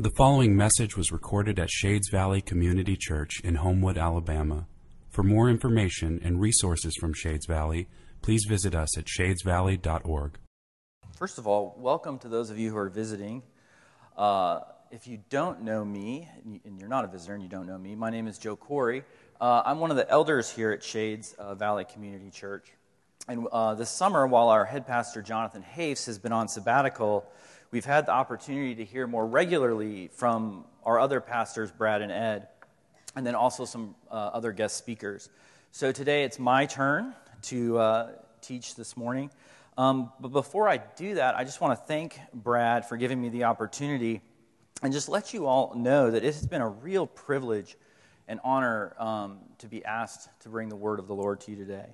The 0.00 0.08
following 0.08 0.56
message 0.56 0.96
was 0.96 1.12
recorded 1.12 1.58
at 1.58 1.68
Shades 1.68 2.08
Valley 2.08 2.40
Community 2.40 2.96
Church 2.96 3.38
in 3.44 3.56
Homewood, 3.56 3.98
Alabama. 3.98 4.66
For 5.10 5.22
more 5.22 5.50
information 5.50 6.18
and 6.24 6.40
resources 6.40 6.96
from 6.98 7.12
Shades 7.12 7.44
Valley, 7.44 7.86
please 8.22 8.46
visit 8.48 8.74
us 8.74 8.96
at 8.96 9.04
shadesvalley.org. 9.04 10.38
First 11.18 11.36
of 11.36 11.46
all, 11.46 11.76
welcome 11.76 12.18
to 12.20 12.30
those 12.30 12.48
of 12.48 12.58
you 12.58 12.70
who 12.70 12.78
are 12.78 12.88
visiting. 12.88 13.42
Uh, 14.16 14.60
if 14.90 15.06
you 15.06 15.22
don't 15.28 15.60
know 15.64 15.84
me, 15.84 16.26
and 16.64 16.80
you're 16.80 16.88
not 16.88 17.04
a 17.04 17.08
visitor 17.08 17.34
and 17.34 17.42
you 17.42 17.50
don't 17.50 17.66
know 17.66 17.76
me, 17.76 17.94
my 17.94 18.08
name 18.08 18.26
is 18.26 18.38
Joe 18.38 18.56
Corey. 18.56 19.04
Uh, 19.38 19.60
I'm 19.66 19.80
one 19.80 19.90
of 19.90 19.98
the 19.98 20.10
elders 20.10 20.48
here 20.48 20.70
at 20.70 20.82
Shades 20.82 21.34
uh, 21.34 21.54
Valley 21.54 21.84
Community 21.84 22.30
Church. 22.30 22.72
And 23.28 23.46
uh, 23.52 23.74
this 23.74 23.90
summer, 23.90 24.26
while 24.26 24.48
our 24.48 24.64
head 24.64 24.86
pastor, 24.86 25.20
Jonathan 25.20 25.60
Hafes, 25.60 26.06
has 26.06 26.18
been 26.18 26.32
on 26.32 26.48
sabbatical, 26.48 27.30
we've 27.70 27.84
had 27.84 28.06
the 28.06 28.12
opportunity 28.12 28.74
to 28.76 28.84
hear 28.84 29.06
more 29.06 29.26
regularly 29.26 30.08
from 30.08 30.64
our 30.84 30.98
other 30.98 31.20
pastors, 31.20 31.70
Brad 31.70 32.02
and 32.02 32.10
Ed, 32.10 32.48
and 33.14 33.26
then 33.26 33.34
also 33.34 33.64
some 33.64 33.94
uh, 34.10 34.14
other 34.14 34.52
guest 34.52 34.76
speakers. 34.76 35.28
So 35.72 35.92
today 35.92 36.24
it's 36.24 36.38
my 36.38 36.66
turn 36.66 37.14
to 37.42 37.78
uh, 37.78 38.08
teach 38.40 38.74
this 38.74 38.96
morning. 38.96 39.30
Um, 39.78 40.12
but 40.20 40.28
before 40.28 40.68
I 40.68 40.78
do 40.78 41.14
that, 41.14 41.36
I 41.36 41.44
just 41.44 41.60
want 41.60 41.78
to 41.78 41.84
thank 41.86 42.18
Brad 42.34 42.88
for 42.88 42.96
giving 42.96 43.20
me 43.20 43.28
the 43.28 43.44
opportunity 43.44 44.20
and 44.82 44.92
just 44.92 45.08
let 45.08 45.32
you 45.32 45.46
all 45.46 45.74
know 45.74 46.10
that 46.10 46.24
it 46.24 46.34
has 46.34 46.46
been 46.46 46.62
a 46.62 46.68
real 46.68 47.06
privilege 47.06 47.76
and 48.26 48.40
honor 48.44 48.94
um, 48.98 49.38
to 49.58 49.68
be 49.68 49.84
asked 49.84 50.28
to 50.40 50.48
bring 50.48 50.68
the 50.68 50.76
word 50.76 50.98
of 50.98 51.06
the 51.06 51.14
Lord 51.14 51.40
to 51.42 51.50
you 51.50 51.56
today. 51.56 51.86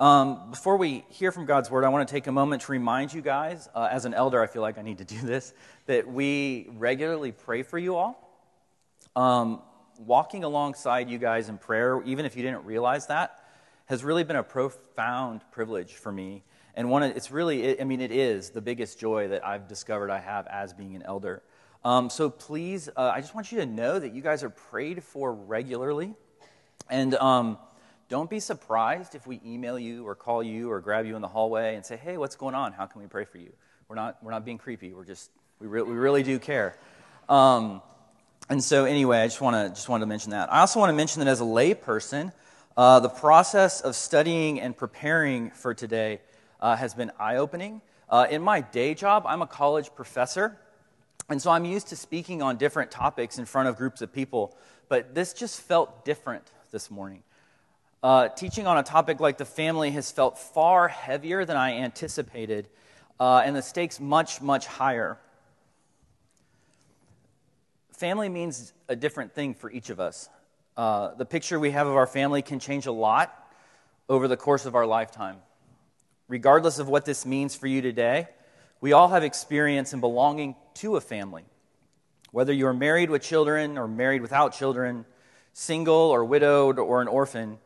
Um, 0.00 0.50
before 0.50 0.78
we 0.78 1.04
hear 1.10 1.30
from 1.30 1.46
God's 1.46 1.70
word, 1.70 1.84
I 1.84 1.88
want 1.88 2.08
to 2.08 2.12
take 2.12 2.26
a 2.26 2.32
moment 2.32 2.62
to 2.62 2.72
remind 2.72 3.12
you 3.12 3.20
guys, 3.20 3.68
uh, 3.74 3.88
as 3.90 4.04
an 4.04 4.14
elder, 4.14 4.42
I 4.42 4.46
feel 4.46 4.62
like 4.62 4.78
I 4.78 4.82
need 4.82 4.98
to 4.98 5.04
do 5.04 5.20
this, 5.20 5.52
that 5.86 6.10
we 6.10 6.68
regularly 6.72 7.30
pray 7.30 7.62
for 7.62 7.78
you 7.78 7.96
all. 7.96 8.18
Um, 9.14 9.62
walking 9.98 10.44
alongside 10.44 11.08
you 11.08 11.18
guys 11.18 11.48
in 11.48 11.58
prayer, 11.58 12.02
even 12.04 12.24
if 12.24 12.36
you 12.36 12.42
didn't 12.42 12.64
realize 12.64 13.06
that, 13.08 13.44
has 13.86 14.02
really 14.02 14.24
been 14.24 14.36
a 14.36 14.42
profound 14.42 15.42
privilege 15.52 15.92
for 15.92 16.10
me. 16.10 16.42
And 16.74 16.90
one, 16.90 17.02
of, 17.02 17.14
it's 17.16 17.30
really, 17.30 17.78
I 17.80 17.84
mean, 17.84 18.00
it 18.00 18.10
is 18.10 18.50
the 18.50 18.62
biggest 18.62 18.98
joy 18.98 19.28
that 19.28 19.46
I've 19.46 19.68
discovered 19.68 20.10
I 20.10 20.20
have 20.20 20.46
as 20.46 20.72
being 20.72 20.96
an 20.96 21.02
elder. 21.02 21.42
Um, 21.84 22.08
so 22.08 22.30
please, 22.30 22.88
uh, 22.96 23.12
I 23.14 23.20
just 23.20 23.34
want 23.34 23.52
you 23.52 23.58
to 23.58 23.66
know 23.66 23.98
that 23.98 24.14
you 24.14 24.22
guys 24.22 24.42
are 24.42 24.50
prayed 24.50 25.04
for 25.04 25.34
regularly. 25.34 26.14
And 26.88 27.14
um, 27.16 27.58
don't 28.12 28.28
be 28.28 28.40
surprised 28.40 29.14
if 29.14 29.26
we 29.26 29.40
email 29.42 29.78
you 29.78 30.06
or 30.06 30.14
call 30.14 30.42
you 30.42 30.70
or 30.70 30.80
grab 30.80 31.06
you 31.06 31.16
in 31.16 31.22
the 31.22 31.28
hallway 31.28 31.76
and 31.76 31.86
say, 31.86 31.96
hey, 31.96 32.18
what's 32.18 32.36
going 32.36 32.54
on? 32.54 32.74
How 32.74 32.84
can 32.84 33.00
we 33.00 33.08
pray 33.08 33.24
for 33.24 33.38
you? 33.38 33.50
We're 33.88 33.96
not, 33.96 34.22
we're 34.22 34.32
not 34.32 34.44
being 34.44 34.58
creepy. 34.58 34.92
We're 34.92 35.06
just, 35.06 35.30
we, 35.60 35.66
re- 35.66 35.80
we 35.80 35.94
really 35.94 36.22
do 36.22 36.38
care. 36.38 36.76
Um, 37.30 37.80
and 38.50 38.62
so, 38.62 38.84
anyway, 38.84 39.22
I 39.22 39.28
just, 39.28 39.40
wanna, 39.40 39.70
just 39.70 39.88
wanted 39.88 40.02
to 40.02 40.08
mention 40.08 40.32
that. 40.32 40.52
I 40.52 40.60
also 40.60 40.78
want 40.78 40.90
to 40.90 40.94
mention 40.94 41.20
that 41.20 41.26
as 41.26 41.40
a 41.40 41.44
layperson, 41.44 42.34
uh, 42.76 43.00
the 43.00 43.08
process 43.08 43.80
of 43.80 43.96
studying 43.96 44.60
and 44.60 44.76
preparing 44.76 45.50
for 45.50 45.72
today 45.72 46.20
uh, 46.60 46.76
has 46.76 46.92
been 46.92 47.12
eye 47.18 47.36
opening. 47.36 47.80
Uh, 48.10 48.26
in 48.28 48.42
my 48.42 48.60
day 48.60 48.92
job, 48.92 49.24
I'm 49.26 49.40
a 49.40 49.46
college 49.46 49.88
professor, 49.94 50.58
and 51.30 51.40
so 51.40 51.50
I'm 51.50 51.64
used 51.64 51.88
to 51.88 51.96
speaking 51.96 52.42
on 52.42 52.58
different 52.58 52.90
topics 52.90 53.38
in 53.38 53.46
front 53.46 53.70
of 53.70 53.78
groups 53.78 54.02
of 54.02 54.12
people, 54.12 54.54
but 54.90 55.14
this 55.14 55.32
just 55.32 55.62
felt 55.62 56.04
different 56.04 56.44
this 56.72 56.90
morning. 56.90 57.22
Uh, 58.02 58.26
teaching 58.28 58.66
on 58.66 58.78
a 58.78 58.82
topic 58.82 59.20
like 59.20 59.38
the 59.38 59.44
family 59.44 59.92
has 59.92 60.10
felt 60.10 60.36
far 60.36 60.88
heavier 60.88 61.44
than 61.44 61.56
I 61.56 61.74
anticipated, 61.74 62.66
uh, 63.20 63.42
and 63.44 63.54
the 63.54 63.62
stakes 63.62 64.00
much, 64.00 64.40
much 64.40 64.66
higher. 64.66 65.18
Family 67.92 68.28
means 68.28 68.72
a 68.88 68.96
different 68.96 69.34
thing 69.34 69.54
for 69.54 69.70
each 69.70 69.88
of 69.88 70.00
us. 70.00 70.28
Uh, 70.76 71.14
the 71.14 71.24
picture 71.24 71.60
we 71.60 71.70
have 71.70 71.86
of 71.86 71.94
our 71.94 72.08
family 72.08 72.42
can 72.42 72.58
change 72.58 72.86
a 72.86 72.92
lot 72.92 73.32
over 74.08 74.26
the 74.26 74.36
course 74.36 74.66
of 74.66 74.74
our 74.74 74.84
lifetime. 74.84 75.36
Regardless 76.26 76.80
of 76.80 76.88
what 76.88 77.04
this 77.04 77.24
means 77.24 77.54
for 77.54 77.68
you 77.68 77.82
today, 77.82 78.26
we 78.80 78.92
all 78.92 79.06
have 79.08 79.22
experience 79.22 79.92
in 79.92 80.00
belonging 80.00 80.56
to 80.74 80.96
a 80.96 81.00
family. 81.00 81.44
Whether 82.32 82.52
you're 82.52 82.72
married 82.72 83.10
with 83.10 83.22
children 83.22 83.78
or 83.78 83.86
married 83.86 84.22
without 84.22 84.54
children, 84.54 85.04
single 85.52 85.94
or 85.94 86.24
widowed 86.24 86.80
or 86.80 87.00
an 87.00 87.06
orphan, 87.06 87.58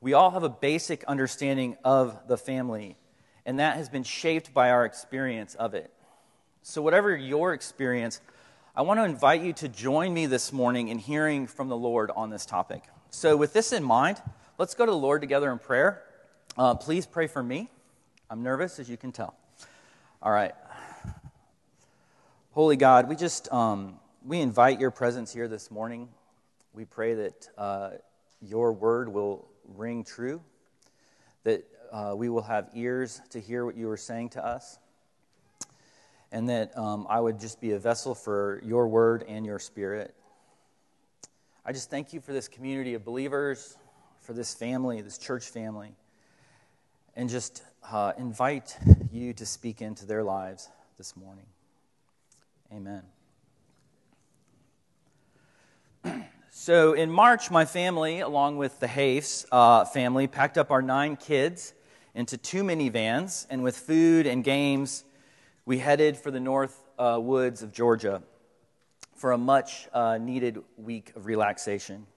we 0.00 0.12
all 0.12 0.30
have 0.30 0.44
a 0.44 0.48
basic 0.48 1.04
understanding 1.04 1.76
of 1.84 2.28
the 2.28 2.36
family, 2.36 2.96
and 3.44 3.58
that 3.58 3.76
has 3.76 3.88
been 3.88 4.04
shaped 4.04 4.54
by 4.54 4.70
our 4.70 4.84
experience 4.84 5.54
of 5.56 5.74
it. 5.74 5.92
So, 6.62 6.82
whatever 6.82 7.16
your 7.16 7.52
experience, 7.52 8.20
I 8.76 8.82
want 8.82 9.00
to 9.00 9.04
invite 9.04 9.42
you 9.42 9.52
to 9.54 9.68
join 9.68 10.14
me 10.14 10.26
this 10.26 10.52
morning 10.52 10.88
in 10.88 10.98
hearing 10.98 11.46
from 11.46 11.68
the 11.68 11.76
Lord 11.76 12.12
on 12.14 12.30
this 12.30 12.46
topic. 12.46 12.84
So, 13.10 13.36
with 13.36 13.52
this 13.52 13.72
in 13.72 13.82
mind, 13.82 14.22
let's 14.56 14.74
go 14.74 14.86
to 14.86 14.92
the 14.92 14.96
Lord 14.96 15.20
together 15.20 15.50
in 15.50 15.58
prayer. 15.58 16.04
Uh, 16.56 16.74
please 16.74 17.06
pray 17.06 17.26
for 17.26 17.42
me. 17.42 17.70
I'm 18.30 18.42
nervous, 18.42 18.78
as 18.78 18.88
you 18.88 18.96
can 18.96 19.10
tell. 19.10 19.34
All 20.22 20.30
right. 20.30 20.52
Holy 22.52 22.76
God, 22.76 23.08
we 23.08 23.16
just 23.16 23.52
um, 23.52 23.98
we 24.24 24.40
invite 24.40 24.78
your 24.78 24.90
presence 24.90 25.32
here 25.32 25.48
this 25.48 25.70
morning. 25.70 26.08
We 26.72 26.84
pray 26.84 27.14
that 27.14 27.48
uh, 27.56 27.90
your 28.40 28.72
word 28.72 29.08
will 29.08 29.47
ring 29.76 30.04
true, 30.04 30.40
that 31.44 31.64
uh, 31.92 32.14
we 32.16 32.28
will 32.28 32.42
have 32.42 32.68
ears 32.74 33.20
to 33.30 33.40
hear 33.40 33.64
what 33.64 33.76
you 33.76 33.88
are 33.90 33.96
saying 33.96 34.30
to 34.30 34.44
us, 34.44 34.78
and 36.30 36.48
that 36.48 36.76
um, 36.76 37.06
I 37.08 37.20
would 37.20 37.40
just 37.40 37.60
be 37.60 37.72
a 37.72 37.78
vessel 37.78 38.14
for 38.14 38.60
your 38.64 38.88
word 38.88 39.24
and 39.26 39.46
your 39.46 39.58
spirit. 39.58 40.14
I 41.64 41.72
just 41.72 41.90
thank 41.90 42.12
you 42.12 42.20
for 42.20 42.32
this 42.32 42.48
community 42.48 42.94
of 42.94 43.04
believers, 43.04 43.76
for 44.20 44.32
this 44.32 44.54
family, 44.54 45.00
this 45.00 45.18
church 45.18 45.48
family, 45.48 45.94
and 47.16 47.28
just 47.28 47.62
uh, 47.90 48.12
invite 48.18 48.76
you 49.12 49.32
to 49.34 49.46
speak 49.46 49.80
into 49.80 50.06
their 50.06 50.22
lives 50.22 50.68
this 50.96 51.16
morning. 51.16 51.46
Amen. 52.72 53.02
So 56.60 56.92
in 56.92 57.08
March, 57.08 57.52
my 57.52 57.64
family, 57.64 58.18
along 58.18 58.56
with 58.56 58.80
the 58.80 58.88
Hafes 58.88 59.46
uh, 59.52 59.84
family, 59.84 60.26
packed 60.26 60.58
up 60.58 60.72
our 60.72 60.82
nine 60.82 61.14
kids 61.14 61.72
into 62.16 62.36
two 62.36 62.64
minivans, 62.64 63.46
and 63.48 63.62
with 63.62 63.76
food 63.76 64.26
and 64.26 64.42
games, 64.42 65.04
we 65.66 65.78
headed 65.78 66.16
for 66.16 66.32
the 66.32 66.40
north 66.40 66.76
uh, 66.98 67.16
woods 67.22 67.62
of 67.62 67.72
Georgia 67.72 68.24
for 69.14 69.30
a 69.30 69.38
much 69.38 69.86
uh, 69.92 70.18
needed 70.18 70.58
week 70.76 71.12
of 71.14 71.26
relaxation. 71.26 72.08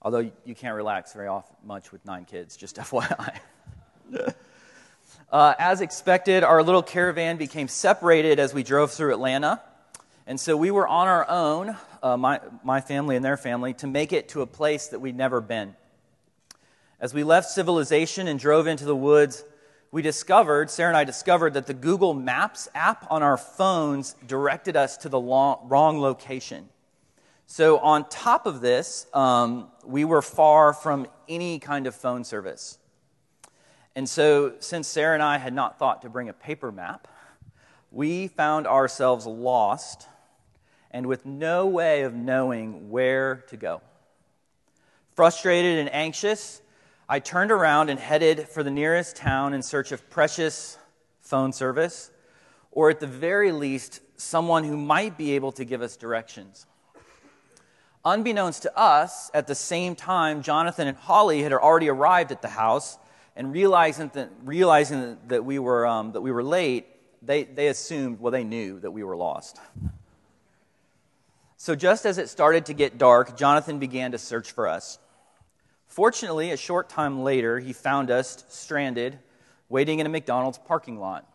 Although 0.00 0.30
you 0.44 0.54
can't 0.54 0.76
relax 0.76 1.12
very 1.12 1.26
often, 1.26 1.56
much 1.64 1.90
with 1.90 2.04
nine 2.06 2.26
kids, 2.26 2.56
just 2.56 2.76
FYI. 2.86 3.40
Uh, 5.32 5.54
as 5.58 5.80
expected, 5.80 6.44
our 6.44 6.62
little 6.62 6.82
caravan 6.82 7.38
became 7.38 7.66
separated 7.66 8.38
as 8.38 8.54
we 8.54 8.62
drove 8.62 8.92
through 8.92 9.12
Atlanta. 9.12 9.60
And 10.28 10.38
so 10.38 10.56
we 10.56 10.70
were 10.70 10.86
on 10.88 11.08
our 11.08 11.28
own, 11.28 11.76
uh, 12.06 12.16
my, 12.16 12.40
my 12.62 12.80
family 12.80 13.16
and 13.16 13.24
their 13.24 13.36
family, 13.36 13.74
to 13.74 13.86
make 13.88 14.12
it 14.12 14.28
to 14.28 14.42
a 14.42 14.46
place 14.46 14.86
that 14.88 15.00
we'd 15.00 15.16
never 15.16 15.40
been. 15.40 15.74
As 17.00 17.12
we 17.12 17.24
left 17.24 17.50
civilization 17.50 18.28
and 18.28 18.38
drove 18.38 18.68
into 18.68 18.84
the 18.84 18.94
woods, 18.94 19.44
we 19.90 20.02
discovered, 20.02 20.70
Sarah 20.70 20.90
and 20.90 20.96
I 20.96 21.02
discovered, 21.02 21.54
that 21.54 21.66
the 21.66 21.74
Google 21.74 22.14
Maps 22.14 22.68
app 22.76 23.10
on 23.10 23.24
our 23.24 23.36
phones 23.36 24.14
directed 24.24 24.76
us 24.76 24.96
to 24.98 25.08
the 25.08 25.18
long, 25.18 25.66
wrong 25.68 26.00
location. 26.00 26.68
So, 27.48 27.78
on 27.78 28.08
top 28.08 28.46
of 28.46 28.60
this, 28.60 29.06
um, 29.12 29.68
we 29.84 30.04
were 30.04 30.22
far 30.22 30.72
from 30.72 31.08
any 31.28 31.58
kind 31.58 31.88
of 31.88 31.94
phone 31.94 32.22
service. 32.22 32.78
And 33.96 34.08
so, 34.08 34.54
since 34.60 34.86
Sarah 34.86 35.14
and 35.14 35.22
I 35.22 35.38
had 35.38 35.54
not 35.54 35.78
thought 35.78 36.02
to 36.02 36.08
bring 36.08 36.28
a 36.28 36.32
paper 36.32 36.70
map, 36.70 37.08
we 37.90 38.28
found 38.28 38.68
ourselves 38.68 39.26
lost 39.26 40.06
and 40.96 41.04
with 41.04 41.26
no 41.26 41.66
way 41.66 42.04
of 42.04 42.14
knowing 42.14 42.88
where 42.88 43.44
to 43.48 43.58
go. 43.58 43.82
Frustrated 45.14 45.78
and 45.78 45.92
anxious, 45.92 46.62
I 47.06 47.18
turned 47.18 47.52
around 47.52 47.90
and 47.90 48.00
headed 48.00 48.48
for 48.48 48.62
the 48.62 48.70
nearest 48.70 49.14
town 49.14 49.52
in 49.52 49.62
search 49.62 49.92
of 49.92 50.08
precious 50.08 50.78
phone 51.20 51.52
service, 51.52 52.10
or 52.72 52.88
at 52.88 53.00
the 53.00 53.06
very 53.06 53.52
least, 53.52 54.00
someone 54.16 54.64
who 54.64 54.78
might 54.78 55.18
be 55.18 55.32
able 55.32 55.52
to 55.52 55.66
give 55.66 55.82
us 55.82 55.98
directions. 55.98 56.64
Unbeknownst 58.02 58.62
to 58.62 58.74
us, 58.74 59.30
at 59.34 59.46
the 59.46 59.54
same 59.54 59.96
time, 59.96 60.40
Jonathan 60.40 60.88
and 60.88 60.96
Holly 60.96 61.42
had 61.42 61.52
already 61.52 61.90
arrived 61.90 62.32
at 62.32 62.40
the 62.40 62.48
house, 62.48 62.96
and 63.36 63.52
realizing 63.52 64.10
that, 64.14 64.30
realizing 64.42 65.18
that 65.26 65.44
we 65.44 65.58
were, 65.58 65.86
um, 65.86 66.12
that 66.12 66.22
we 66.22 66.32
were 66.32 66.42
late, 66.42 66.86
they, 67.20 67.44
they 67.44 67.68
assumed, 67.68 68.18
well, 68.18 68.30
they 68.30 68.44
knew 68.44 68.80
that 68.80 68.92
we 68.92 69.04
were 69.04 69.14
lost. 69.14 69.58
So, 71.58 71.74
just 71.74 72.04
as 72.04 72.18
it 72.18 72.28
started 72.28 72.66
to 72.66 72.74
get 72.74 72.98
dark, 72.98 73.36
Jonathan 73.38 73.78
began 73.78 74.12
to 74.12 74.18
search 74.18 74.52
for 74.52 74.68
us. 74.68 74.98
Fortunately, 75.86 76.50
a 76.50 76.56
short 76.56 76.90
time 76.90 77.22
later, 77.22 77.58
he 77.58 77.72
found 77.72 78.10
us 78.10 78.44
stranded, 78.48 79.18
waiting 79.70 79.98
in 79.98 80.06
a 80.06 80.10
McDonald's 80.10 80.58
parking 80.58 80.98
lot, 80.98 81.26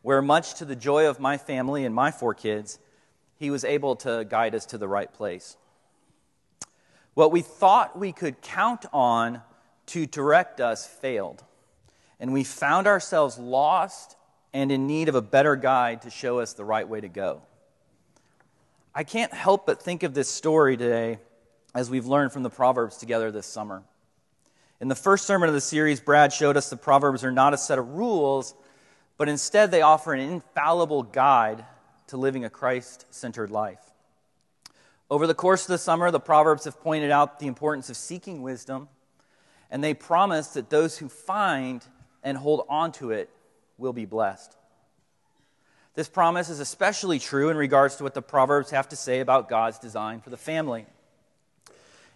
where, 0.00 0.22
much 0.22 0.54
to 0.54 0.64
the 0.64 0.74
joy 0.74 1.06
of 1.06 1.20
my 1.20 1.36
family 1.36 1.84
and 1.84 1.94
my 1.94 2.10
four 2.10 2.32
kids, 2.32 2.78
he 3.36 3.50
was 3.50 3.64
able 3.64 3.96
to 3.96 4.24
guide 4.24 4.54
us 4.54 4.64
to 4.66 4.78
the 4.78 4.88
right 4.88 5.12
place. 5.12 5.58
What 7.12 7.30
we 7.30 7.42
thought 7.42 7.98
we 7.98 8.12
could 8.12 8.40
count 8.40 8.86
on 8.94 9.42
to 9.86 10.06
direct 10.06 10.60
us 10.60 10.86
failed, 10.86 11.44
and 12.18 12.32
we 12.32 12.44
found 12.44 12.86
ourselves 12.86 13.38
lost 13.38 14.16
and 14.54 14.72
in 14.72 14.86
need 14.86 15.10
of 15.10 15.14
a 15.14 15.22
better 15.22 15.54
guide 15.54 16.02
to 16.02 16.10
show 16.10 16.38
us 16.38 16.54
the 16.54 16.64
right 16.64 16.88
way 16.88 17.02
to 17.02 17.08
go. 17.08 17.42
I 18.96 19.02
can't 19.02 19.34
help 19.34 19.66
but 19.66 19.82
think 19.82 20.04
of 20.04 20.14
this 20.14 20.28
story 20.28 20.76
today 20.76 21.18
as 21.74 21.90
we've 21.90 22.06
learned 22.06 22.32
from 22.32 22.44
the 22.44 22.50
Proverbs 22.50 22.96
together 22.96 23.32
this 23.32 23.46
summer. 23.46 23.82
In 24.80 24.86
the 24.86 24.94
first 24.94 25.26
sermon 25.26 25.48
of 25.48 25.54
the 25.54 25.60
series, 25.60 25.98
Brad 25.98 26.32
showed 26.32 26.56
us 26.56 26.70
the 26.70 26.76
Proverbs 26.76 27.24
are 27.24 27.32
not 27.32 27.52
a 27.52 27.58
set 27.58 27.80
of 27.80 27.88
rules, 27.94 28.54
but 29.16 29.28
instead 29.28 29.72
they 29.72 29.82
offer 29.82 30.14
an 30.14 30.20
infallible 30.20 31.02
guide 31.02 31.64
to 32.06 32.16
living 32.16 32.44
a 32.44 32.50
Christ 32.50 33.06
centered 33.10 33.50
life. 33.50 33.80
Over 35.10 35.26
the 35.26 35.34
course 35.34 35.62
of 35.62 35.68
the 35.68 35.78
summer, 35.78 36.12
the 36.12 36.20
Proverbs 36.20 36.64
have 36.64 36.80
pointed 36.80 37.10
out 37.10 37.40
the 37.40 37.48
importance 37.48 37.90
of 37.90 37.96
seeking 37.96 38.42
wisdom, 38.42 38.88
and 39.72 39.82
they 39.82 39.94
promise 39.94 40.48
that 40.48 40.70
those 40.70 40.98
who 40.98 41.08
find 41.08 41.84
and 42.22 42.38
hold 42.38 42.64
on 42.68 42.92
to 42.92 43.10
it 43.10 43.28
will 43.76 43.92
be 43.92 44.04
blessed. 44.04 44.56
This 45.94 46.08
promise 46.08 46.48
is 46.48 46.58
especially 46.58 47.20
true 47.20 47.50
in 47.50 47.56
regards 47.56 47.96
to 47.96 48.02
what 48.02 48.14
the 48.14 48.22
Proverbs 48.22 48.70
have 48.70 48.88
to 48.88 48.96
say 48.96 49.20
about 49.20 49.48
God's 49.48 49.78
design 49.78 50.20
for 50.20 50.30
the 50.30 50.36
family. 50.36 50.86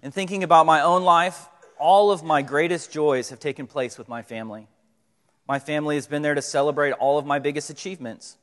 In 0.03 0.11
thinking 0.11 0.43
about 0.43 0.67
my 0.67 0.81
own 0.81 1.05
life, 1.05 1.49
all 1.79 2.11
of 2.11 2.25
my 2.25 2.43
greatest 2.43 2.93
joys 2.93 3.31
have 3.31 3.39
taken 3.39 3.69
place 3.69 3.97
with 3.97 4.09
my 4.09 4.23
family. 4.23 4.67
My 5.47 5.61
family 5.61 5.95
has 5.95 6.09
been 6.09 6.23
there 6.23 6.35
to 6.35 6.43
celebrate 6.43 6.93
all 6.93 7.19
of 7.19 7.27
my 7.27 7.39
biggest 7.39 7.71
achievements. 7.71 8.37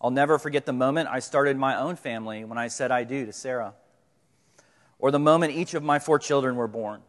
I'll 0.00 0.10
never 0.10 0.38
forget 0.38 0.64
the 0.64 0.72
moment 0.72 1.08
I 1.08 1.18
started 1.18 1.56
my 1.56 1.76
own 1.76 1.96
family 1.96 2.44
when 2.44 2.58
I 2.58 2.68
said 2.68 2.90
I 2.90 3.04
do 3.04 3.26
to 3.26 3.32
Sarah, 3.32 3.74
or 4.98 5.10
the 5.10 5.18
moment 5.18 5.54
each 5.54 5.74
of 5.74 5.82
my 5.82 5.98
four 5.98 6.18
children 6.18 6.56
were 6.56 6.68
born. 6.68 7.02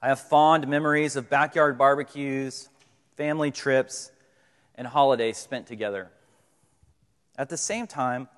I 0.00 0.08
have 0.08 0.20
fond 0.20 0.66
memories 0.68 1.16
of 1.16 1.30
backyard 1.30 1.78
barbecues, 1.78 2.68
family 3.16 3.50
trips, 3.50 4.10
and 4.76 4.86
holidays 4.86 5.38
spent 5.38 5.66
together. 5.66 6.10
At 7.36 7.48
the 7.48 7.56
same 7.56 7.86
time, 7.86 8.28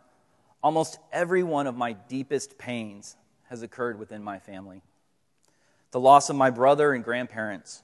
almost 0.62 0.99
every 1.12 1.43
one 1.43 1.67
of 1.67 1.77
my 1.77 1.93
deepest 1.93 2.59
pains 2.59 3.17
has 3.49 3.62
occurred 3.62 3.99
within 3.99 4.23
my 4.23 4.38
family 4.38 4.83
the 5.93 6.00
loss 6.00 6.29
of 6.29 6.37
my 6.37 6.50
brother 6.50 6.93
and 6.93 7.03
grandparents, 7.03 7.83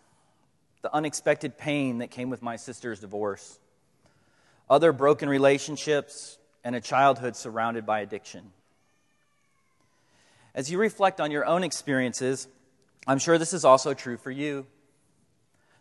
the 0.83 0.95
unexpected 0.95 1.57
pain 1.57 1.99
that 1.99 2.11
came 2.11 2.29
with 2.29 2.43
my 2.43 2.57
sister's 2.57 3.01
divorce, 3.01 3.59
other 4.69 4.93
broken 4.93 5.31
relationships, 5.31 6.37
and 6.63 6.77
a 6.77 6.81
childhood 6.81 7.37
surrounded 7.37 7.87
by 7.87 8.01
addiction. 8.01 8.53
As 10.55 10.71
you 10.71 10.77
reflect 10.79 11.23
on 11.23 11.31
your 11.31 11.47
own 11.47 11.65
experiences, 11.65 12.49
I'm 13.07 13.19
sure 13.19 13.39
this 13.39 13.55
is 13.55 13.65
also 13.65 13.95
true 13.95 14.19
for 14.19 14.31
you. 14.31 14.67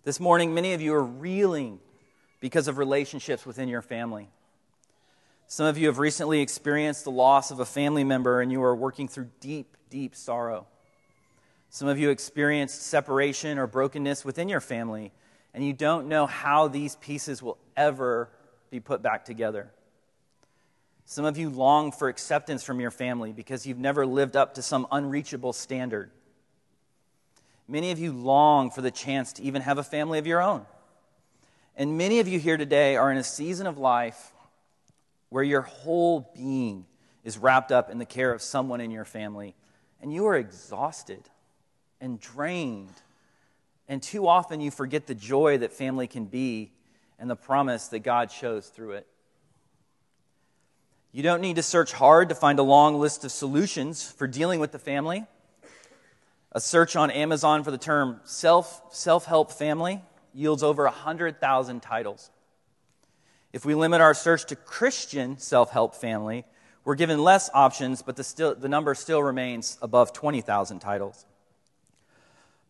This 0.05 0.19
morning, 0.19 0.53
many 0.53 0.73
of 0.73 0.81
you 0.81 0.93
are 0.93 1.03
reeling 1.03 1.79
because 2.41 2.67
of 2.67 2.77
relationships 2.77 3.45
within 3.45 3.69
your 3.69 3.81
family. 3.81 4.27
Some 5.47 5.65
of 5.65 5.77
you 5.77 5.87
have 5.87 5.99
recently 5.99 6.41
experienced 6.41 7.05
the 7.05 7.11
loss 7.11 7.51
of 7.51 7.61
a 7.61 7.65
family 7.65 8.03
member 8.03 8.41
and 8.41 8.51
you 8.51 8.61
are 8.63 8.75
working 8.75 9.07
through 9.07 9.29
deep, 9.39 9.77
deep 9.89 10.15
sorrow. 10.15 10.65
Some 11.69 11.87
of 11.87 11.97
you 11.97 12.09
experienced 12.09 12.81
separation 12.83 13.57
or 13.57 13.67
brokenness 13.67 14.25
within 14.25 14.49
your 14.49 14.59
family, 14.59 15.13
and 15.53 15.65
you 15.65 15.71
don't 15.71 16.09
know 16.09 16.25
how 16.25 16.67
these 16.67 16.97
pieces 16.97 17.41
will 17.41 17.57
ever 17.77 18.29
be 18.69 18.81
put 18.81 19.01
back 19.01 19.23
together. 19.23 19.71
Some 21.05 21.23
of 21.25 21.37
you 21.37 21.49
long 21.49 21.91
for 21.91 22.09
acceptance 22.09 22.63
from 22.63 22.79
your 22.79 22.91
family 22.91 23.31
because 23.31 23.65
you've 23.65 23.79
never 23.79 24.05
lived 24.05 24.35
up 24.35 24.55
to 24.55 24.61
some 24.61 24.87
unreachable 24.91 25.53
standard. 25.53 26.11
Many 27.67 27.91
of 27.91 27.99
you 27.99 28.11
long 28.11 28.71
for 28.71 28.81
the 28.81 28.91
chance 28.91 29.33
to 29.33 29.43
even 29.43 29.61
have 29.61 29.77
a 29.77 29.83
family 29.83 30.19
of 30.19 30.27
your 30.27 30.41
own. 30.41 30.65
And 31.75 31.97
many 31.97 32.19
of 32.19 32.27
you 32.27 32.39
here 32.39 32.57
today 32.57 32.95
are 32.95 33.11
in 33.11 33.17
a 33.17 33.23
season 33.23 33.65
of 33.65 33.77
life 33.77 34.33
where 35.29 35.43
your 35.43 35.61
whole 35.61 36.29
being 36.35 36.85
is 37.23 37.37
wrapped 37.37 37.71
up 37.71 37.89
in 37.89 37.97
the 37.97 38.05
care 38.05 38.33
of 38.33 38.41
someone 38.41 38.81
in 38.81 38.91
your 38.91 39.05
family, 39.05 39.55
and 40.01 40.13
you 40.13 40.25
are 40.25 40.35
exhausted 40.35 41.29
and 42.01 42.19
drained. 42.19 42.93
And 43.87 44.03
too 44.03 44.27
often 44.27 44.59
you 44.59 44.71
forget 44.71 45.07
the 45.07 45.15
joy 45.15 45.59
that 45.59 45.71
family 45.71 46.07
can 46.07 46.25
be 46.25 46.71
and 47.19 47.29
the 47.29 47.35
promise 47.35 47.87
that 47.89 47.99
God 47.99 48.31
shows 48.31 48.67
through 48.67 48.93
it. 48.93 49.07
You 51.13 51.23
don't 51.23 51.41
need 51.41 51.57
to 51.57 51.63
search 51.63 51.93
hard 51.93 52.29
to 52.29 52.35
find 52.35 52.57
a 52.57 52.63
long 52.63 52.99
list 52.99 53.23
of 53.23 53.31
solutions 53.31 54.09
for 54.09 54.27
dealing 54.27 54.59
with 54.59 54.71
the 54.71 54.79
family. 54.79 55.25
A 56.53 56.59
search 56.59 56.95
on 56.95 57.11
Amazon 57.11 57.63
for 57.63 57.71
the 57.71 57.77
term 57.77 58.19
self 58.23 58.81
self 58.93 59.25
help 59.25 59.51
family 59.51 60.01
yields 60.33 60.63
over 60.63 60.83
100,000 60.85 61.81
titles. 61.81 62.29
If 63.53 63.65
we 63.65 63.75
limit 63.75 64.01
our 64.01 64.13
search 64.13 64.45
to 64.45 64.55
Christian 64.55 65.37
self 65.37 65.71
help 65.71 65.95
family, 65.95 66.45
we're 66.83 66.95
given 66.95 67.23
less 67.23 67.49
options, 67.53 68.01
but 68.01 68.15
the, 68.15 68.23
still, 68.23 68.55
the 68.55 68.69
number 68.69 68.95
still 68.95 69.21
remains 69.21 69.77
above 69.81 70.13
20,000 70.13 70.79
titles. 70.79 71.25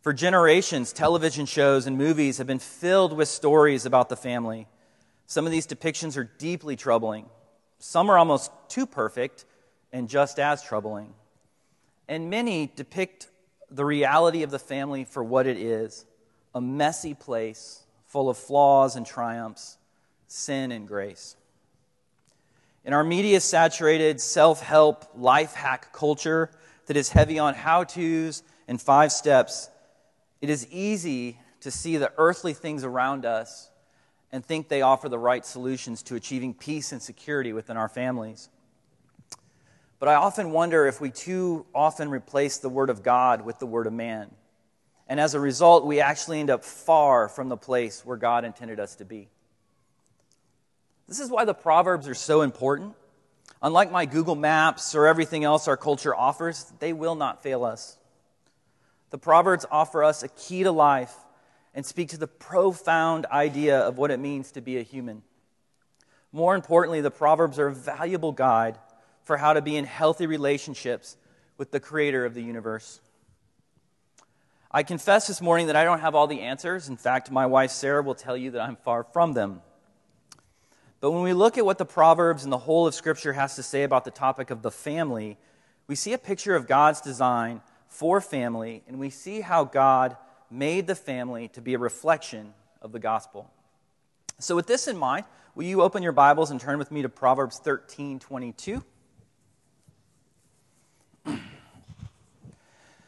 For 0.02 0.14
generations, 0.14 0.92
television 0.92 1.46
shows 1.46 1.86
and 1.86 1.98
movies 1.98 2.40
have 2.40 2.48
been 2.48 2.60
filled 2.60 3.14
with 3.14 3.30
stories 3.30 3.86
about 3.86 4.10
the 4.10 4.16
family. 4.16 4.68
Some 5.28 5.46
of 5.46 5.52
these 5.52 5.68
depictions 5.68 6.18
are 6.18 6.24
deeply 6.24 6.76
troubling. 6.76 7.28
Some 7.78 8.10
are 8.10 8.18
almost 8.18 8.52
too 8.68 8.86
perfect 8.86 9.46
and 9.94 10.10
just 10.10 10.40
as 10.40 10.64
troubling. 10.64 11.14
And 12.08 12.30
many 12.30 12.72
depict 12.76 13.30
the 13.70 13.86
reality 13.86 14.44
of 14.44 14.52
the 14.52 14.60
family 14.60 15.06
for 15.06 15.24
what 15.24 15.48
it 15.48 15.58
is 15.58 16.06
a 16.54 16.62
messy 16.62 17.14
place 17.14 17.84
full 18.06 18.30
of 18.30 18.38
flaws 18.38 18.96
and 18.96 19.06
triumphs, 19.06 19.78
sin 20.28 20.72
and 20.72 20.88
grace. 20.88 21.36
In 22.84 22.94
our 22.94 23.04
media 23.04 23.40
saturated, 23.40 24.20
self 24.20 24.62
help, 24.62 25.06
life 25.16 25.54
hack 25.54 25.94
culture 25.94 26.50
that 26.88 26.98
is 26.98 27.10
heavy 27.10 27.40
on 27.40 27.54
how 27.54 27.84
to's 27.84 28.44
and 28.68 28.82
five 28.82 29.12
steps, 29.12 29.70
it 30.42 30.50
is 30.50 30.68
easy 30.72 31.40
to 31.62 31.72
see 31.72 31.98
the 31.98 32.12
earthly 32.18 32.54
things 32.54 32.84
around 32.84 33.26
us 33.26 33.70
and 34.32 34.44
think 34.44 34.68
they 34.68 34.82
offer 34.82 35.10
the 35.10 35.20
right 35.20 35.46
solutions 35.46 36.02
to 36.04 36.16
achieving 36.16 36.54
peace 36.54 36.92
and 36.92 37.02
security 37.02 37.54
within 37.54 37.78
our 37.78 37.90
families. 37.90 38.50
But 40.00 40.10
I 40.10 40.16
often 40.16 40.52
wonder 40.52 40.88
if 40.88 41.00
we 41.00 41.12
too 41.12 41.66
often 41.76 42.10
replace 42.10 42.58
the 42.58 42.70
Word 42.70 42.90
of 42.90 43.04
God 43.04 43.46
with 43.46 43.60
the 43.60 43.68
Word 43.68 43.86
of 43.86 43.94
man. 43.94 44.32
And 45.12 45.20
as 45.20 45.34
a 45.34 45.42
result, 45.42 45.86
we 45.86 46.00
actually 46.00 46.40
end 46.40 46.50
up 46.50 46.64
far 46.64 47.28
from 47.28 47.50
the 47.50 47.58
place 47.58 48.06
where 48.06 48.16
God 48.16 48.46
intended 48.46 48.80
us 48.80 48.96
to 48.96 49.04
be. 49.04 49.28
This 51.06 51.20
is 51.20 51.30
why 51.30 51.44
the 51.44 51.54
Proverbs 51.54 52.08
are 52.08 52.16
so 52.16 52.44
important. 52.44 52.96
Unlike 53.62 53.92
my 53.92 54.06
Google 54.06 54.36
Maps 54.36 54.96
or 54.96 55.08
everything 55.08 55.44
else 55.44 55.68
our 55.68 55.76
culture 55.76 56.16
offers, 56.16 56.72
they 56.80 56.94
will 56.94 57.16
not 57.16 57.44
fail 57.44 57.66
us. 57.66 57.98
The 59.10 59.18
Proverbs 59.18 59.66
offer 59.70 60.02
us 60.02 60.24
a 60.24 60.30
key 60.30 60.64
to 60.64 60.72
life 60.72 61.14
and 61.76 61.86
speak 61.86 62.08
to 62.12 62.18
the 62.18 62.26
profound 62.26 63.26
idea 63.26 63.80
of 63.80 63.98
what 63.98 64.12
it 64.12 64.20
means 64.22 64.54
to 64.54 64.62
be 64.62 64.78
a 64.78 64.82
human. 64.82 65.24
More 66.32 66.56
importantly, 66.56 67.02
the 67.02 67.12
Proverbs 67.12 67.60
are 67.60 67.68
a 67.68 67.76
valuable 67.76 68.32
guide 68.32 68.78
for 69.24 69.36
how 69.36 69.52
to 69.52 69.62
be 69.62 69.76
in 69.76 69.84
healthy 69.84 70.26
relationships 70.26 71.18
with 71.58 71.72
the 71.72 71.82
creator 71.82 72.24
of 72.24 72.34
the 72.34 72.44
universe. 72.44 73.02
I 74.74 74.84
confess 74.84 75.28
this 75.28 75.42
morning 75.42 75.68
that 75.68 75.76
I 75.76 75.84
don't 75.84 76.00
have 76.00 76.16
all 76.16 76.28
the 76.28 76.40
answers. 76.40 76.88
In 76.88 76.96
fact, 76.96 77.30
my 77.30 77.46
wife 77.46 77.72
Sarah 77.72 78.02
will 78.02 78.16
tell 78.16 78.38
you 78.38 78.52
that 78.52 78.62
I'm 78.62 78.78
far 78.78 79.04
from 79.04 79.34
them. 79.34 79.62
But 81.02 81.12
when 81.12 81.24
we 81.24 81.34
look 81.34 81.58
at 81.58 81.66
what 81.66 81.78
the 81.78 81.86
Proverbs 81.86 82.46
and 82.46 82.54
the 82.54 82.58
whole 82.58 82.88
of 82.88 82.96
Scripture 82.96 83.34
has 83.34 83.58
to 83.58 83.64
say 83.64 83.84
about 83.84 84.06
the 84.06 84.12
topic 84.12 84.50
of 84.50 84.62
the 84.62 84.72
family, 84.72 85.38
we 85.88 85.96
see 85.96 86.14
a 86.14 86.18
picture 86.18 86.56
of 86.56 86.68
God's 86.68 87.02
design 87.02 87.62
for 87.88 88.22
family, 88.22 88.82
and 88.88 88.98
we 88.98 89.10
see 89.10 89.42
how 89.42 89.66
God 89.66 90.16
made 90.50 90.88
the 90.88 90.96
family 90.96 91.50
to 91.50 91.60
be 91.60 91.74
a 91.74 91.80
reflection 91.80 92.54
of 92.82 92.94
the 92.94 93.00
gospel. 93.00 93.52
So, 94.40 94.56
with 94.56 94.68
this 94.68 94.88
in 94.88 94.96
mind, 94.96 95.26
will 95.54 95.66
you 95.66 95.82
open 95.82 96.02
your 96.02 96.14
Bibles 96.14 96.50
and 96.50 96.62
turn 96.62 96.80
with 96.80 96.92
me 96.92 97.02
to 97.02 97.10
Proverbs 97.10 97.60
13 97.60 98.20
22? 98.20 98.84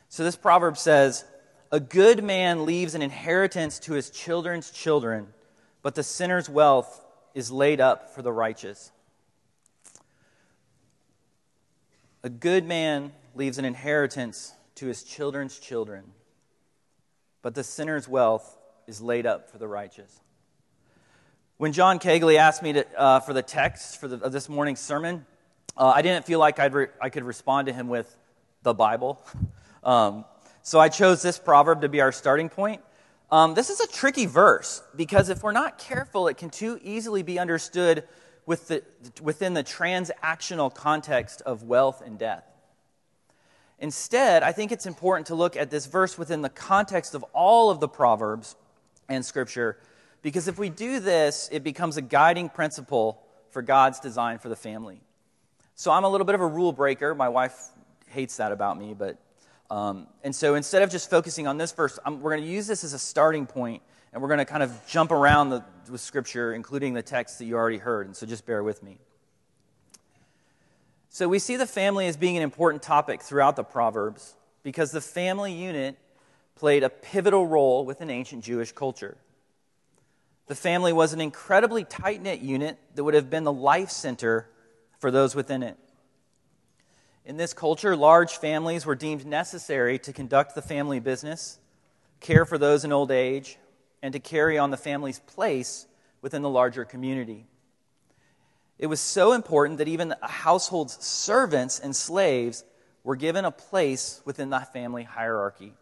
So, 0.09 0.23
this 0.23 0.35
proverb 0.35 0.77
says, 0.77 1.25
A 1.73 1.79
good 1.79 2.23
man 2.23 2.67
leaves 2.67 2.93
an 2.93 3.01
inheritance 3.01 3.79
to 3.79 3.93
his 3.93 4.11
children's 4.11 4.69
children, 4.69 5.33
but 5.81 5.95
the 5.95 6.03
sinner's 6.03 6.47
wealth 6.47 7.03
is 7.33 7.49
laid 7.49 7.81
up 7.81 8.13
for 8.13 8.21
the 8.21 8.31
righteous. 8.31 8.91
A 12.21 12.29
good 12.29 12.63
man 12.63 13.11
leaves 13.33 13.57
an 13.57 13.65
inheritance 13.65 14.53
to 14.75 14.85
his 14.85 15.01
children's 15.01 15.57
children, 15.57 16.03
but 17.41 17.55
the 17.55 17.63
sinner's 17.63 18.07
wealth 18.07 18.55
is 18.85 19.01
laid 19.01 19.25
up 19.25 19.49
for 19.49 19.57
the 19.57 19.67
righteous. 19.67 20.19
When 21.57 21.73
John 21.73 21.97
Kegley 21.97 22.35
asked 22.35 22.61
me 22.61 22.73
to, 22.73 22.85
uh, 22.95 23.19
for 23.21 23.33
the 23.33 23.41
text 23.41 23.99
for 23.99 24.07
the, 24.07 24.29
this 24.29 24.47
morning's 24.47 24.79
sermon, 24.79 25.25
uh, 25.75 25.91
I 25.95 26.03
didn't 26.03 26.25
feel 26.25 26.37
like 26.37 26.59
re- 26.59 26.89
I 27.01 27.09
could 27.09 27.23
respond 27.23 27.65
to 27.65 27.73
him 27.73 27.87
with 27.87 28.15
the 28.61 28.75
Bible. 28.75 29.25
Um, 29.85 30.23
so 30.63 30.79
I 30.79 30.89
chose 30.89 31.21
this 31.21 31.37
proverb 31.37 31.81
to 31.81 31.89
be 31.89 32.01
our 32.01 32.11
starting 32.11 32.49
point. 32.49 32.81
Um, 33.29 33.53
this 33.53 33.69
is 33.69 33.81
a 33.81 33.87
tricky 33.87 34.25
verse 34.25 34.81
because 34.95 35.29
if 35.29 35.43
we're 35.43 35.51
not 35.51 35.77
careful, 35.77 36.27
it 36.27 36.37
can 36.37 36.49
too 36.49 36.79
easily 36.81 37.21
be 37.21 37.37
understood 37.37 38.03
with 38.45 38.69
the, 38.69 38.83
within 39.21 39.53
the 39.53 39.63
transactional 39.63 40.73
context 40.73 41.41
of 41.41 41.63
wealth 41.63 42.01
and 42.05 42.17
death. 42.17 42.45
Instead, 43.79 44.43
I 44.43 44.53
think 44.53 44.71
it's 44.71 44.85
important 44.85 45.27
to 45.27 45.35
look 45.35 45.57
at 45.57 45.69
this 45.69 45.85
verse 45.85 46.17
within 46.17 46.41
the 46.41 46.49
context 46.49 47.13
of 47.13 47.23
all 47.33 47.69
of 47.69 47.81
the 47.81 47.87
Proverbs 47.89 48.55
and 49.09 49.25
Scripture, 49.25 49.77
because 50.21 50.47
if 50.47 50.57
we 50.57 50.69
do 50.69 51.01
this, 51.01 51.49
it 51.51 51.63
becomes 51.63 51.97
a 51.97 52.01
guiding 52.01 52.47
principle 52.47 53.21
for 53.51 53.61
God's 53.61 53.99
design 53.99 54.39
for 54.39 54.47
the 54.47 54.55
family. 54.55 55.01
So 55.75 55.91
I'm 55.91 56.05
a 56.05 56.09
little 56.09 56.25
bit 56.25 56.35
of 56.35 56.41
a 56.41 56.47
rule 56.47 56.71
breaker. 56.71 57.13
My 57.13 57.27
wife 57.27 57.57
hates 58.07 58.37
that 58.37 58.53
about 58.53 58.77
me, 58.77 58.93
but 58.93 59.17
um, 59.69 60.07
and 60.23 60.35
so 60.35 60.55
instead 60.55 60.81
of 60.81 60.89
just 60.89 61.09
focusing 61.09 61.47
on 61.47 61.57
this 61.57 61.71
verse, 61.71 61.99
I'm, 62.05 62.21
we're 62.21 62.31
going 62.31 62.43
to 62.43 62.49
use 62.49 62.67
this 62.67 62.83
as 62.83 62.93
a 62.93 62.99
starting 62.99 63.45
point, 63.45 63.81
and 64.11 64.21
we're 64.21 64.27
going 64.27 64.39
to 64.39 64.45
kind 64.45 64.63
of 64.63 64.71
jump 64.87 65.11
around 65.11 65.49
the, 65.49 65.63
with 65.89 66.01
Scripture, 66.01 66.53
including 66.53 66.93
the 66.93 67.01
text 67.01 67.39
that 67.39 67.45
you 67.45 67.55
already 67.55 67.77
heard. 67.77 68.05
And 68.05 68.15
so 68.15 68.25
just 68.25 68.45
bear 68.45 68.63
with 68.63 68.83
me. 68.83 68.99
So 71.09 71.27
we 71.27 71.39
see 71.39 71.57
the 71.57 71.67
family 71.67 72.07
as 72.07 72.17
being 72.17 72.37
an 72.37 72.43
important 72.43 72.81
topic 72.81 73.21
throughout 73.21 73.55
the 73.55 73.63
Proverbs 73.63 74.35
because 74.63 74.91
the 74.91 75.01
family 75.01 75.53
unit 75.53 75.97
played 76.55 76.83
a 76.83 76.89
pivotal 76.89 77.45
role 77.45 77.85
within 77.85 78.09
ancient 78.09 78.43
Jewish 78.43 78.71
culture. 78.71 79.17
The 80.47 80.55
family 80.55 80.91
was 80.91 81.13
an 81.13 81.21
incredibly 81.21 81.83
tight 81.83 82.21
knit 82.21 82.39
unit 82.39 82.77
that 82.95 83.03
would 83.03 83.13
have 83.13 83.29
been 83.29 83.43
the 83.43 83.53
life 83.53 83.89
center 83.89 84.49
for 84.99 85.11
those 85.11 85.35
within 85.35 85.63
it. 85.63 85.77
In 87.25 87.37
this 87.37 87.53
culture, 87.53 87.95
large 87.95 88.37
families 88.37 88.85
were 88.85 88.95
deemed 88.95 89.25
necessary 89.25 89.97
to 89.99 90.11
conduct 90.11 90.55
the 90.55 90.61
family 90.61 90.99
business, 90.99 91.59
care 92.19 92.45
for 92.45 92.57
those 92.57 92.83
in 92.83 92.91
old 92.91 93.11
age, 93.11 93.57
and 94.01 94.11
to 94.13 94.19
carry 94.19 94.57
on 94.57 94.71
the 94.71 94.77
family's 94.77 95.19
place 95.19 95.87
within 96.21 96.41
the 96.41 96.49
larger 96.49 96.83
community. 96.83 97.45
It 98.77 98.87
was 98.87 98.99
so 98.99 99.31
important 99.31 99.77
that 99.77 99.87
even 99.87 100.13
a 100.21 100.27
household's 100.27 101.01
servants 101.03 101.79
and 101.79 101.95
slaves 101.95 102.65
were 103.03 103.15
given 103.15 103.45
a 103.45 103.51
place 103.51 104.21
within 104.25 104.49
the 104.49 104.59
family 104.59 105.03
hierarchy. 105.03 105.73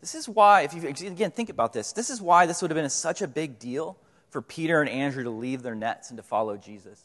This 0.00 0.14
is 0.16 0.28
why, 0.28 0.62
if 0.62 0.74
you 0.74 0.88
again 0.88 1.30
think 1.30 1.50
about 1.50 1.72
this, 1.72 1.92
this 1.92 2.10
is 2.10 2.20
why 2.20 2.46
this 2.46 2.60
would 2.60 2.70
have 2.70 2.76
been 2.76 2.90
such 2.90 3.22
a 3.22 3.28
big 3.28 3.58
deal 3.58 3.96
for 4.30 4.42
Peter 4.42 4.80
and 4.80 4.90
Andrew 4.90 5.22
to 5.22 5.30
leave 5.30 5.62
their 5.62 5.74
nets 5.74 6.10
and 6.10 6.16
to 6.16 6.22
follow 6.22 6.56
Jesus. 6.56 7.04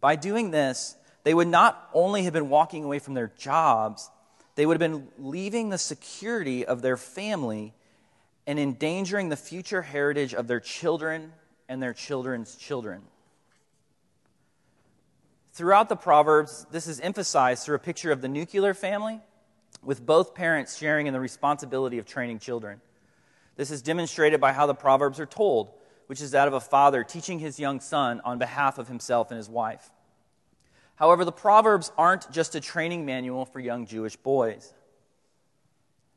By 0.00 0.16
doing 0.16 0.50
this, 0.50 0.96
they 1.26 1.34
would 1.34 1.48
not 1.48 1.90
only 1.92 2.22
have 2.22 2.32
been 2.32 2.48
walking 2.48 2.84
away 2.84 3.00
from 3.00 3.14
their 3.14 3.32
jobs, 3.36 4.12
they 4.54 4.64
would 4.64 4.80
have 4.80 4.92
been 4.92 5.08
leaving 5.18 5.70
the 5.70 5.76
security 5.76 6.64
of 6.64 6.82
their 6.82 6.96
family 6.96 7.74
and 8.46 8.60
endangering 8.60 9.28
the 9.28 9.36
future 9.36 9.82
heritage 9.82 10.34
of 10.34 10.46
their 10.46 10.60
children 10.60 11.32
and 11.68 11.82
their 11.82 11.92
children's 11.92 12.54
children. 12.54 13.02
Throughout 15.52 15.88
the 15.88 15.96
Proverbs, 15.96 16.64
this 16.70 16.86
is 16.86 17.00
emphasized 17.00 17.64
through 17.64 17.74
a 17.74 17.80
picture 17.80 18.12
of 18.12 18.20
the 18.20 18.28
nuclear 18.28 18.72
family, 18.72 19.18
with 19.82 20.06
both 20.06 20.32
parents 20.32 20.78
sharing 20.78 21.08
in 21.08 21.12
the 21.12 21.18
responsibility 21.18 21.98
of 21.98 22.06
training 22.06 22.38
children. 22.38 22.80
This 23.56 23.72
is 23.72 23.82
demonstrated 23.82 24.40
by 24.40 24.52
how 24.52 24.66
the 24.66 24.74
Proverbs 24.74 25.18
are 25.18 25.26
told, 25.26 25.72
which 26.06 26.20
is 26.20 26.30
that 26.30 26.46
of 26.46 26.54
a 26.54 26.60
father 26.60 27.02
teaching 27.02 27.40
his 27.40 27.58
young 27.58 27.80
son 27.80 28.20
on 28.24 28.38
behalf 28.38 28.78
of 28.78 28.86
himself 28.86 29.32
and 29.32 29.38
his 29.38 29.48
wife. 29.48 29.90
However, 30.96 31.24
the 31.24 31.32
Proverbs 31.32 31.92
aren't 31.96 32.30
just 32.32 32.54
a 32.54 32.60
training 32.60 33.06
manual 33.06 33.44
for 33.44 33.60
young 33.60 33.86
Jewish 33.86 34.16
boys. 34.16 34.72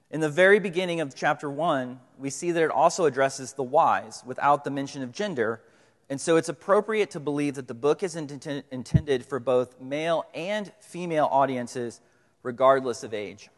In 0.10 0.22
the 0.22 0.30
very 0.30 0.60
beginning 0.60 1.02
of 1.02 1.14
chapter 1.16 1.50
1, 1.50 2.00
we 2.18 2.30
see 2.30 2.52
that 2.52 2.64
it 2.64 2.72
also 2.72 3.06
addresses 3.06 3.54
the 3.54 3.64
wise 3.64 4.24
without 4.26 4.64
the 4.64 4.72
mention 4.72 5.04
of 5.04 5.12
gender, 5.12 5.62
and 6.10 6.20
so 6.20 6.38
it's 6.38 6.50
appropriate 6.50 7.12
to 7.12 7.20
believe 7.20 7.56
that 7.56 7.68
the 7.68 7.76
book 7.76 8.02
is 8.02 8.16
intended 8.16 9.26
for 9.26 9.40
both 9.40 9.80
male 9.80 10.26
and 10.34 10.72
female 10.80 11.28
audiences, 11.30 12.02
regardless 12.42 13.04
of 13.04 13.14
age. 13.14 13.50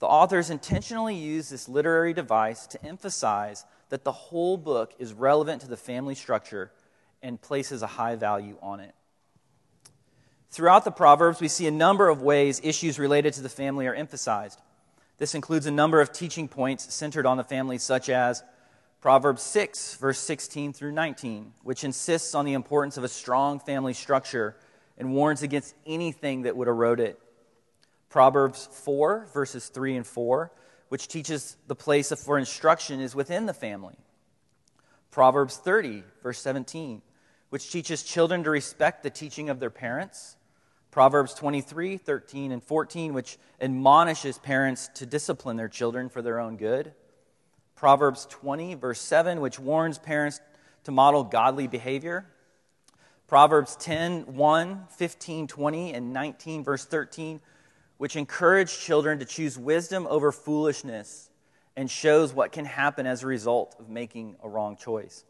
The 0.00 0.06
authors 0.06 0.50
intentionally 0.50 1.14
use 1.14 1.48
this 1.48 1.68
literary 1.68 2.12
device 2.12 2.66
to 2.66 2.84
emphasize 2.84 3.64
that 3.88 4.04
the 4.04 4.12
whole 4.12 4.56
book 4.56 4.94
is 4.98 5.12
relevant 5.14 5.62
to 5.62 5.68
the 5.68 5.76
family 5.76 6.14
structure 6.14 6.72
and 7.22 7.40
places 7.40 7.82
a 7.82 7.86
high 7.86 8.16
value 8.16 8.56
on 8.60 8.80
it. 8.80 8.94
Throughout 10.50 10.84
the 10.84 10.90
Proverbs, 10.90 11.40
we 11.40 11.46
see 11.46 11.68
a 11.68 11.72
number 11.72 12.08
of 12.08 12.22
ways 12.22 12.60
issues 12.64 12.98
related 12.98 13.34
to 13.34 13.40
the 13.40 13.48
family 13.48 13.86
are 13.86 13.94
emphasized. 13.94 14.60
This 15.16 15.36
includes 15.36 15.66
a 15.66 15.70
number 15.70 16.00
of 16.00 16.12
teaching 16.12 16.48
points 16.48 16.92
centered 16.92 17.24
on 17.24 17.36
the 17.36 17.44
family, 17.44 17.78
such 17.78 18.08
as 18.08 18.42
Proverbs 19.00 19.42
6, 19.42 19.94
verse 19.94 20.18
16 20.18 20.72
through 20.72 20.90
19, 20.90 21.52
which 21.62 21.84
insists 21.84 22.34
on 22.34 22.44
the 22.44 22.54
importance 22.54 22.96
of 22.96 23.04
a 23.04 23.08
strong 23.08 23.60
family 23.60 23.94
structure 23.94 24.56
and 24.98 25.14
warns 25.14 25.42
against 25.42 25.74
anything 25.86 26.42
that 26.42 26.56
would 26.56 26.68
erode 26.68 26.98
it. 26.98 27.18
Proverbs 28.08 28.68
4, 28.72 29.28
verses 29.32 29.68
3 29.68 29.96
and 29.96 30.06
4, 30.06 30.50
which 30.88 31.06
teaches 31.06 31.56
the 31.68 31.76
place 31.76 32.12
for 32.24 32.38
instruction 32.38 33.00
is 33.00 33.14
within 33.14 33.46
the 33.46 33.54
family. 33.54 33.96
Proverbs 35.12 35.56
30, 35.56 36.02
verse 36.24 36.40
17, 36.40 37.02
which 37.50 37.70
teaches 37.70 38.02
children 38.02 38.42
to 38.42 38.50
respect 38.50 39.04
the 39.04 39.10
teaching 39.10 39.48
of 39.48 39.60
their 39.60 39.70
parents. 39.70 40.36
Proverbs 40.90 41.34
23, 41.34 41.96
13, 41.98 42.50
and 42.50 42.62
14, 42.62 43.14
which 43.14 43.38
admonishes 43.60 44.38
parents 44.38 44.88
to 44.94 45.06
discipline 45.06 45.56
their 45.56 45.68
children 45.68 46.08
for 46.08 46.20
their 46.20 46.40
own 46.40 46.56
good. 46.56 46.92
Proverbs 47.76 48.26
20, 48.28 48.74
verse 48.74 49.00
7, 49.00 49.40
which 49.40 49.58
warns 49.60 49.98
parents 49.98 50.40
to 50.84 50.90
model 50.90 51.22
godly 51.22 51.68
behavior. 51.68 52.26
Proverbs 53.28 53.76
10, 53.76 54.34
1, 54.34 54.86
15, 54.90 55.46
20, 55.46 55.94
and 55.94 56.12
19, 56.12 56.64
verse 56.64 56.84
13, 56.84 57.40
which 57.98 58.16
encourage 58.16 58.76
children 58.76 59.20
to 59.20 59.24
choose 59.24 59.56
wisdom 59.56 60.08
over 60.10 60.32
foolishness 60.32 61.30
and 61.76 61.88
shows 61.88 62.34
what 62.34 62.50
can 62.50 62.64
happen 62.64 63.06
as 63.06 63.22
a 63.22 63.28
result 63.28 63.76
of 63.78 63.88
making 63.88 64.34
a 64.42 64.48
wrong 64.48 64.76
choice. 64.76 65.24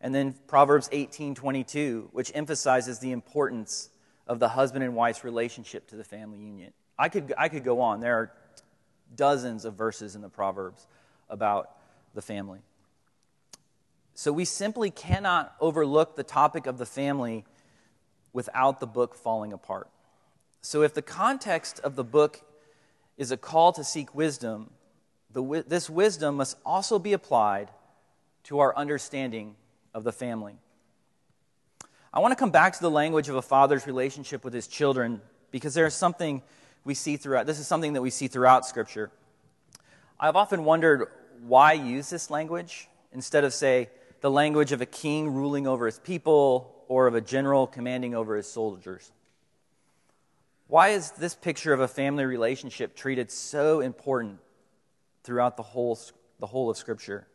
And 0.00 0.14
then 0.14 0.34
Proverbs 0.46 0.88
18, 0.90 1.34
22, 1.34 2.08
which 2.12 2.32
emphasizes 2.34 2.98
the 2.98 3.12
importance 3.12 3.90
of 4.26 4.38
the 4.38 4.48
husband 4.48 4.84
and 4.84 4.94
wife's 4.94 5.24
relationship 5.24 5.86
to 5.88 5.96
the 5.96 6.04
family 6.04 6.38
union. 6.38 6.72
I 6.98 7.08
could, 7.08 7.32
I 7.36 7.48
could 7.48 7.64
go 7.64 7.80
on. 7.80 8.00
There 8.00 8.16
are 8.16 8.32
dozens 9.14 9.64
of 9.64 9.74
verses 9.74 10.16
in 10.16 10.22
the 10.22 10.28
Proverbs 10.28 10.86
about 11.28 11.70
the 12.14 12.22
family. 12.22 12.60
So 14.14 14.32
we 14.32 14.44
simply 14.44 14.90
cannot 14.90 15.54
overlook 15.60 16.16
the 16.16 16.22
topic 16.22 16.66
of 16.66 16.78
the 16.78 16.86
family 16.86 17.44
without 18.32 18.80
the 18.80 18.86
book 18.86 19.14
falling 19.14 19.52
apart. 19.52 19.88
So 20.62 20.82
if 20.82 20.94
the 20.94 21.02
context 21.02 21.80
of 21.80 21.96
the 21.96 22.04
book 22.04 22.40
is 23.16 23.30
a 23.30 23.36
call 23.36 23.72
to 23.72 23.84
seek 23.84 24.14
wisdom, 24.14 24.70
the, 25.32 25.64
this 25.66 25.88
wisdom 25.90 26.36
must 26.36 26.56
also 26.64 26.98
be 26.98 27.12
applied 27.12 27.68
to 28.44 28.58
our 28.60 28.74
understanding 28.76 29.54
of 29.94 30.02
the 30.02 30.12
family. 30.12 30.54
I 32.16 32.20
want 32.20 32.32
to 32.32 32.36
come 32.36 32.50
back 32.50 32.72
to 32.72 32.80
the 32.80 32.90
language 32.90 33.28
of 33.28 33.34
a 33.34 33.42
father's 33.42 33.86
relationship 33.86 34.42
with 34.42 34.54
his 34.54 34.66
children 34.66 35.20
because 35.50 35.74
there 35.74 35.84
is 35.84 35.92
something 35.92 36.40
we 36.82 36.94
see 36.94 37.18
throughout. 37.18 37.44
This 37.44 37.58
is 37.58 37.66
something 37.66 37.92
that 37.92 38.00
we 38.00 38.08
see 38.08 38.26
throughout 38.26 38.64
Scripture. 38.64 39.10
I've 40.18 40.34
often 40.34 40.64
wondered 40.64 41.08
why 41.46 41.74
use 41.74 42.08
this 42.08 42.30
language 42.30 42.88
instead 43.12 43.44
of, 43.44 43.52
say, 43.52 43.90
the 44.22 44.30
language 44.30 44.72
of 44.72 44.80
a 44.80 44.86
king 44.86 45.34
ruling 45.34 45.66
over 45.66 45.84
his 45.84 45.98
people 45.98 46.74
or 46.88 47.06
of 47.06 47.14
a 47.14 47.20
general 47.20 47.66
commanding 47.66 48.14
over 48.14 48.34
his 48.34 48.46
soldiers. 48.46 49.12
Why 50.68 50.88
is 50.88 51.10
this 51.10 51.34
picture 51.34 51.74
of 51.74 51.80
a 51.80 51.88
family 51.88 52.24
relationship 52.24 52.96
treated 52.96 53.30
so 53.30 53.80
important 53.80 54.38
throughout 55.22 55.58
the 55.58 55.62
whole, 55.62 55.98
the 56.40 56.46
whole 56.46 56.70
of 56.70 56.78
Scripture? 56.78 57.26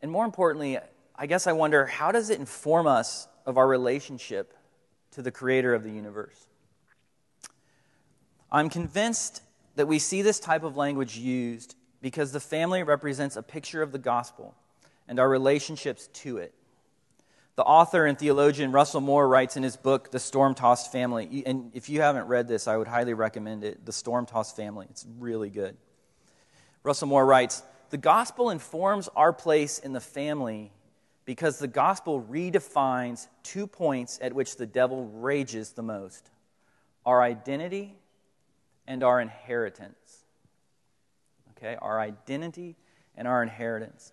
And 0.00 0.10
more 0.10 0.24
importantly, 0.24 0.78
I 1.16 1.26
guess 1.26 1.46
I 1.46 1.52
wonder 1.52 1.86
how 1.86 2.12
does 2.12 2.30
it 2.30 2.38
inform 2.38 2.86
us 2.86 3.28
of 3.46 3.58
our 3.58 3.66
relationship 3.66 4.54
to 5.12 5.22
the 5.22 5.30
creator 5.30 5.74
of 5.74 5.84
the 5.84 5.90
universe? 5.90 6.46
I'm 8.50 8.68
convinced 8.68 9.42
that 9.76 9.88
we 9.88 9.98
see 9.98 10.22
this 10.22 10.40
type 10.40 10.62
of 10.62 10.76
language 10.76 11.16
used 11.16 11.74
because 12.00 12.32
the 12.32 12.40
family 12.40 12.82
represents 12.82 13.36
a 13.36 13.42
picture 13.42 13.82
of 13.82 13.92
the 13.92 13.98
gospel 13.98 14.54
and 15.08 15.18
our 15.18 15.28
relationships 15.28 16.08
to 16.08 16.38
it. 16.38 16.54
The 17.54 17.62
author 17.62 18.06
and 18.06 18.18
theologian 18.18 18.72
Russell 18.72 19.02
Moore 19.02 19.28
writes 19.28 19.56
in 19.56 19.62
his 19.62 19.76
book, 19.76 20.10
The 20.10 20.18
Storm 20.18 20.54
Tossed 20.54 20.90
Family, 20.90 21.42
and 21.44 21.70
if 21.74 21.90
you 21.90 22.00
haven't 22.00 22.26
read 22.26 22.48
this, 22.48 22.66
I 22.66 22.76
would 22.76 22.88
highly 22.88 23.12
recommend 23.12 23.62
it 23.62 23.84
The 23.84 23.92
Storm 23.92 24.24
Tossed 24.24 24.56
Family. 24.56 24.86
It's 24.90 25.06
really 25.18 25.50
good. 25.50 25.76
Russell 26.82 27.08
Moore 27.08 27.26
writes 27.26 27.62
The 27.90 27.98
gospel 27.98 28.50
informs 28.50 29.08
our 29.14 29.32
place 29.32 29.78
in 29.78 29.92
the 29.92 30.00
family 30.00 30.72
because 31.24 31.58
the 31.58 31.68
gospel 31.68 32.22
redefines 32.28 33.28
two 33.42 33.66
points 33.66 34.18
at 34.22 34.32
which 34.32 34.56
the 34.56 34.66
devil 34.66 35.06
rages 35.06 35.72
the 35.72 35.82
most 35.82 36.30
our 37.04 37.20
identity 37.20 37.96
and 38.86 39.02
our 39.02 39.20
inheritance. 39.20 40.24
Okay, 41.56 41.76
our 41.82 42.00
identity 42.00 42.76
and 43.16 43.26
our 43.26 43.42
inheritance. 43.42 44.12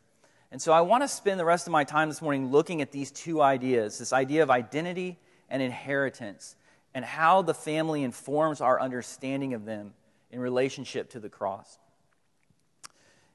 And 0.52 0.60
so 0.60 0.72
I 0.72 0.82
want 0.82 1.04
to 1.04 1.08
spend 1.08 1.40
the 1.40 1.46
rest 1.46 1.68
of 1.68 1.72
my 1.72 1.84
time 1.84 2.10
this 2.10 2.22
morning 2.22 2.52
looking 2.52 2.82
at 2.82 2.92
these 2.92 3.12
two 3.12 3.42
ideas 3.42 4.00
this 4.00 4.14
idea 4.14 4.42
of 4.42 4.50
identity 4.50 5.20
and 5.50 5.62
inheritance, 5.62 6.56
and 6.94 7.04
how 7.04 7.42
the 7.42 7.54
family 7.54 8.04
informs 8.04 8.62
our 8.62 8.80
understanding 8.80 9.54
of 9.54 9.66
them 9.66 9.94
in 10.32 10.40
relationship 10.40 11.10
to 11.12 11.20
the 11.20 11.30
cross. 11.30 11.80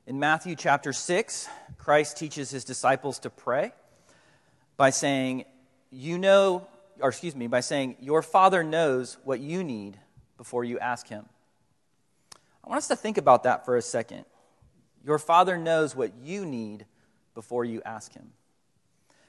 In 0.06 0.20
Matthew 0.20 0.54
chapter 0.54 0.92
6, 0.92 1.48
Christ 1.84 2.16
teaches 2.16 2.48
his 2.48 2.64
disciples 2.64 3.18
to 3.20 3.30
pray 3.30 3.72
by 4.78 4.88
saying, 4.88 5.44
You 5.90 6.16
know, 6.16 6.66
or 6.98 7.10
excuse 7.10 7.36
me, 7.36 7.46
by 7.46 7.60
saying, 7.60 7.96
Your 8.00 8.22
Father 8.22 8.64
knows 8.64 9.18
what 9.22 9.38
you 9.38 9.62
need 9.62 9.98
before 10.38 10.64
you 10.64 10.78
ask 10.78 11.06
him. 11.08 11.26
I 12.64 12.70
want 12.70 12.78
us 12.78 12.88
to 12.88 12.96
think 12.96 13.18
about 13.18 13.42
that 13.42 13.66
for 13.66 13.76
a 13.76 13.82
second. 13.82 14.24
Your 15.04 15.18
Father 15.18 15.58
knows 15.58 15.94
what 15.94 16.12
you 16.22 16.46
need 16.46 16.86
before 17.34 17.66
you 17.66 17.82
ask 17.84 18.14
him. 18.14 18.30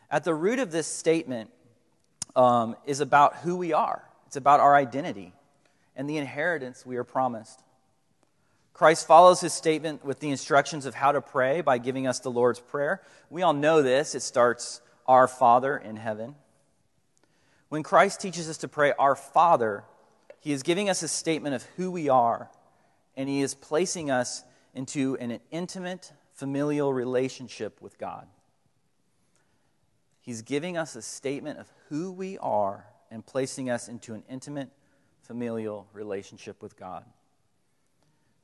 At 0.09 0.23
the 0.23 0.33
root 0.33 0.59
of 0.59 0.71
this 0.71 0.87
statement 0.87 1.49
um, 2.37 2.77
is 2.85 3.01
about 3.01 3.35
who 3.35 3.57
we 3.57 3.73
are, 3.73 4.01
it's 4.27 4.37
about 4.37 4.61
our 4.61 4.77
identity 4.77 5.33
and 5.93 6.09
the 6.09 6.15
inheritance 6.15 6.85
we 6.85 6.95
are 6.95 7.03
promised. 7.03 7.64
Christ 8.75 9.07
follows 9.07 9.39
his 9.39 9.53
statement 9.53 10.03
with 10.03 10.19
the 10.19 10.29
instructions 10.29 10.85
of 10.85 10.93
how 10.93 11.13
to 11.13 11.21
pray 11.21 11.61
by 11.61 11.77
giving 11.77 12.07
us 12.07 12.19
the 12.19 12.29
Lord's 12.29 12.59
Prayer. 12.59 13.01
We 13.29 13.41
all 13.41 13.53
know 13.53 13.81
this. 13.81 14.15
It 14.15 14.21
starts, 14.21 14.81
Our 15.07 15.29
Father 15.29 15.77
in 15.77 15.95
heaven. 15.95 16.35
When 17.69 17.83
Christ 17.83 18.19
teaches 18.19 18.49
us 18.49 18.57
to 18.57 18.67
pray, 18.67 18.91
Our 18.99 19.15
Father, 19.15 19.85
he 20.41 20.51
is 20.51 20.61
giving 20.61 20.89
us 20.89 21.03
a 21.03 21.07
statement 21.07 21.55
of 21.55 21.63
who 21.77 21.89
we 21.89 22.09
are, 22.09 22.51
and 23.15 23.29
he 23.29 23.41
is 23.41 23.55
placing 23.55 24.11
us 24.11 24.43
into 24.73 25.15
an 25.21 25.39
intimate, 25.51 26.11
familial 26.33 26.93
relationship 26.93 27.81
with 27.81 27.97
God. 27.97 28.27
He's 30.19 30.41
giving 30.41 30.75
us 30.75 30.97
a 30.97 31.01
statement 31.01 31.59
of 31.59 31.71
who 31.87 32.11
we 32.11 32.37
are 32.39 32.87
and 33.09 33.25
placing 33.25 33.69
us 33.69 33.87
into 33.87 34.15
an 34.15 34.23
intimate, 34.29 34.69
familial 35.21 35.87
relationship 35.93 36.61
with 36.61 36.75
God. 36.75 37.05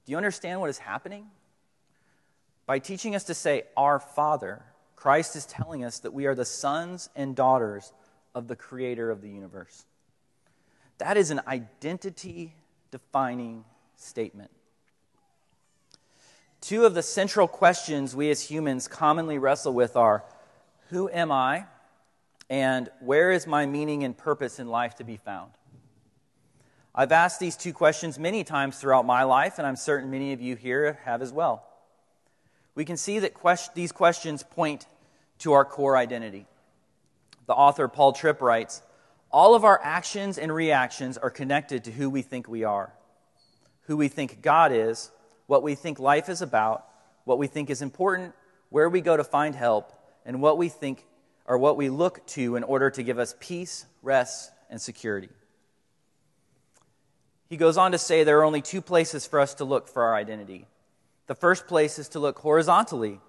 Do 0.05 0.11
you 0.11 0.17
understand 0.17 0.59
what 0.59 0.69
is 0.69 0.77
happening? 0.77 1.27
By 2.65 2.79
teaching 2.79 3.15
us 3.15 3.23
to 3.25 3.33
say, 3.33 3.63
Our 3.75 3.99
Father, 3.99 4.63
Christ 4.95 5.35
is 5.35 5.45
telling 5.45 5.83
us 5.83 5.99
that 5.99 6.13
we 6.13 6.25
are 6.25 6.35
the 6.35 6.45
sons 6.45 7.09
and 7.15 7.35
daughters 7.35 7.91
of 8.33 8.47
the 8.47 8.55
Creator 8.55 9.09
of 9.11 9.21
the 9.21 9.29
universe. 9.29 9.85
That 10.99 11.17
is 11.17 11.31
an 11.31 11.41
identity 11.47 12.55
defining 12.91 13.65
statement. 13.95 14.51
Two 16.61 16.85
of 16.85 16.93
the 16.93 17.01
central 17.01 17.47
questions 17.47 18.15
we 18.15 18.29
as 18.29 18.41
humans 18.41 18.87
commonly 18.87 19.39
wrestle 19.39 19.73
with 19.73 19.95
are 19.95 20.23
Who 20.89 21.09
am 21.09 21.31
I? 21.31 21.65
and 22.49 22.89
Where 22.99 23.31
is 23.31 23.47
my 23.47 23.65
meaning 23.65 24.03
and 24.03 24.15
purpose 24.15 24.59
in 24.59 24.67
life 24.67 24.95
to 24.95 25.03
be 25.03 25.17
found? 25.17 25.51
I've 26.93 27.11
asked 27.13 27.39
these 27.39 27.55
two 27.55 27.71
questions 27.71 28.19
many 28.19 28.43
times 28.43 28.77
throughout 28.77 29.05
my 29.05 29.23
life, 29.23 29.57
and 29.57 29.65
I'm 29.65 29.77
certain 29.77 30.11
many 30.11 30.33
of 30.33 30.41
you 30.41 30.55
here 30.55 30.99
have 31.05 31.21
as 31.21 31.31
well. 31.31 31.65
We 32.75 32.83
can 32.83 32.97
see 32.97 33.19
that 33.19 33.33
quest- 33.33 33.75
these 33.75 33.93
questions 33.93 34.43
point 34.43 34.87
to 35.39 35.53
our 35.53 35.63
core 35.63 35.95
identity. 35.95 36.47
The 37.47 37.53
author 37.53 37.87
Paul 37.87 38.11
Tripp 38.11 38.41
writes 38.41 38.81
All 39.31 39.55
of 39.55 39.63
our 39.63 39.79
actions 39.81 40.37
and 40.37 40.53
reactions 40.53 41.17
are 41.17 41.29
connected 41.29 41.85
to 41.85 41.91
who 41.91 42.09
we 42.09 42.21
think 42.21 42.49
we 42.49 42.65
are, 42.65 42.93
who 43.83 43.95
we 43.95 44.09
think 44.09 44.41
God 44.41 44.73
is, 44.73 45.11
what 45.47 45.63
we 45.63 45.75
think 45.75 45.97
life 45.97 46.27
is 46.27 46.41
about, 46.41 46.85
what 47.23 47.37
we 47.37 47.47
think 47.47 47.69
is 47.69 47.81
important, 47.81 48.33
where 48.69 48.89
we 48.89 48.99
go 48.99 49.15
to 49.15 49.23
find 49.23 49.55
help, 49.55 49.93
and 50.25 50.41
what 50.41 50.57
we 50.57 50.67
think 50.67 51.05
or 51.45 51.57
what 51.57 51.77
we 51.77 51.89
look 51.89 52.25
to 52.27 52.55
in 52.55 52.63
order 52.63 52.89
to 52.89 53.01
give 53.01 53.17
us 53.17 53.35
peace, 53.39 53.85
rest, 54.01 54.51
and 54.69 54.79
security. 54.79 55.29
He 57.51 57.57
goes 57.57 57.75
on 57.75 57.91
to 57.91 57.97
say 57.97 58.23
there 58.23 58.39
are 58.39 58.45
only 58.45 58.61
two 58.61 58.81
places 58.81 59.27
for 59.27 59.37
us 59.37 59.55
to 59.55 59.65
look 59.65 59.89
for 59.89 60.03
our 60.03 60.15
identity. 60.15 60.67
The 61.27 61.35
first 61.35 61.67
place 61.67 61.99
is 61.99 62.07
to 62.09 62.19
look 62.19 62.39
horizontally, 62.39 63.19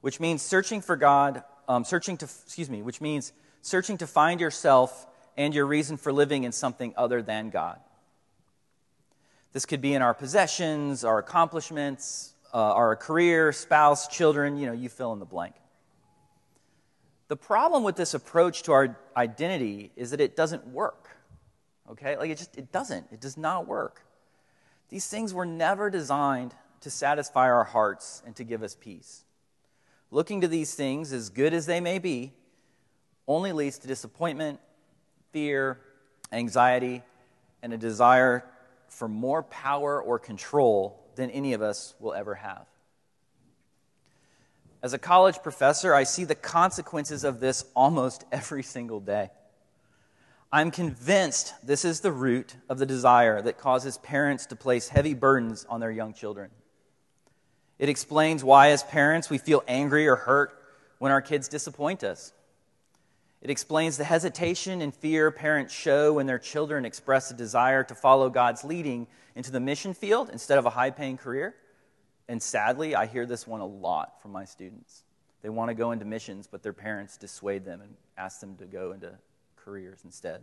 which 0.00 0.20
means 0.20 0.40
searching 0.40 0.80
for 0.80 0.96
God, 0.96 1.42
um, 1.68 1.84
searching 1.84 2.16
to, 2.16 2.24
excuse 2.24 2.70
me, 2.70 2.80
which 2.80 3.02
means 3.02 3.34
searching 3.60 3.98
to 3.98 4.06
find 4.06 4.40
yourself 4.40 5.06
and 5.36 5.54
your 5.54 5.66
reason 5.66 5.98
for 5.98 6.14
living 6.14 6.44
in 6.44 6.52
something 6.52 6.94
other 6.96 7.20
than 7.20 7.50
God. 7.50 7.78
This 9.52 9.66
could 9.66 9.82
be 9.82 9.92
in 9.92 10.00
our 10.00 10.14
possessions, 10.14 11.04
our 11.04 11.18
accomplishments, 11.18 12.32
uh, 12.54 12.72
our 12.72 12.96
career, 12.96 13.52
spouse, 13.52 14.08
children, 14.08 14.56
you 14.56 14.64
know, 14.64 14.72
you 14.72 14.88
fill 14.88 15.12
in 15.12 15.18
the 15.18 15.26
blank. 15.26 15.54
The 17.28 17.36
problem 17.36 17.82
with 17.82 17.96
this 17.96 18.14
approach 18.14 18.62
to 18.62 18.72
our 18.72 18.96
identity 19.14 19.92
is 19.94 20.12
that 20.12 20.22
it 20.22 20.36
doesn't 20.36 20.66
work. 20.68 21.17
Okay? 21.90 22.16
Like 22.16 22.30
it 22.30 22.38
just 22.38 22.56
it 22.56 22.72
doesn't. 22.72 23.06
It 23.12 23.20
does 23.20 23.36
not 23.36 23.66
work. 23.66 24.02
These 24.88 25.06
things 25.06 25.34
were 25.34 25.46
never 25.46 25.90
designed 25.90 26.54
to 26.80 26.90
satisfy 26.90 27.50
our 27.50 27.64
hearts 27.64 28.22
and 28.24 28.34
to 28.36 28.44
give 28.44 28.62
us 28.62 28.74
peace. 28.74 29.24
Looking 30.10 30.40
to 30.40 30.48
these 30.48 30.74
things, 30.74 31.12
as 31.12 31.28
good 31.28 31.52
as 31.52 31.66
they 31.66 31.80
may 31.80 31.98
be, 31.98 32.32
only 33.26 33.52
leads 33.52 33.78
to 33.80 33.86
disappointment, 33.86 34.58
fear, 35.32 35.78
anxiety, 36.32 37.02
and 37.62 37.72
a 37.72 37.76
desire 37.76 38.44
for 38.88 39.08
more 39.08 39.42
power 39.42 40.00
or 40.00 40.18
control 40.18 41.04
than 41.16 41.30
any 41.30 41.52
of 41.52 41.60
us 41.60 41.94
will 42.00 42.14
ever 42.14 42.36
have. 42.36 42.66
As 44.82 44.92
a 44.92 44.98
college 44.98 45.42
professor, 45.42 45.92
I 45.92 46.04
see 46.04 46.24
the 46.24 46.36
consequences 46.36 47.24
of 47.24 47.40
this 47.40 47.64
almost 47.74 48.24
every 48.32 48.62
single 48.62 49.00
day. 49.00 49.30
I'm 50.50 50.70
convinced 50.70 51.54
this 51.62 51.84
is 51.84 52.00
the 52.00 52.12
root 52.12 52.56
of 52.70 52.78
the 52.78 52.86
desire 52.86 53.42
that 53.42 53.58
causes 53.58 53.98
parents 53.98 54.46
to 54.46 54.56
place 54.56 54.88
heavy 54.88 55.12
burdens 55.12 55.66
on 55.68 55.80
their 55.80 55.90
young 55.90 56.14
children. 56.14 56.50
It 57.78 57.90
explains 57.90 58.42
why, 58.42 58.70
as 58.70 58.82
parents, 58.82 59.28
we 59.28 59.36
feel 59.36 59.62
angry 59.68 60.08
or 60.08 60.16
hurt 60.16 60.58
when 60.98 61.12
our 61.12 61.20
kids 61.20 61.48
disappoint 61.48 62.02
us. 62.02 62.32
It 63.42 63.50
explains 63.50 63.98
the 63.98 64.04
hesitation 64.04 64.80
and 64.80 64.94
fear 64.94 65.30
parents 65.30 65.72
show 65.72 66.14
when 66.14 66.26
their 66.26 66.38
children 66.38 66.86
express 66.86 67.30
a 67.30 67.34
desire 67.34 67.84
to 67.84 67.94
follow 67.94 68.30
God's 68.30 68.64
leading 68.64 69.06
into 69.36 69.52
the 69.52 69.60
mission 69.60 69.92
field 69.92 70.30
instead 70.32 70.58
of 70.58 70.64
a 70.64 70.70
high 70.70 70.90
paying 70.90 71.18
career. 71.18 71.54
And 72.26 72.42
sadly, 72.42 72.94
I 72.94 73.04
hear 73.06 73.26
this 73.26 73.46
one 73.46 73.60
a 73.60 73.66
lot 73.66 74.20
from 74.22 74.32
my 74.32 74.46
students. 74.46 75.04
They 75.42 75.50
want 75.50 75.68
to 75.68 75.74
go 75.74 75.92
into 75.92 76.06
missions, 76.06 76.48
but 76.50 76.62
their 76.62 76.72
parents 76.72 77.18
dissuade 77.18 77.64
them 77.64 77.82
and 77.82 77.94
ask 78.16 78.40
them 78.40 78.56
to 78.56 78.64
go 78.64 78.92
into 78.92 79.12
careers 79.68 80.00
instead. 80.02 80.40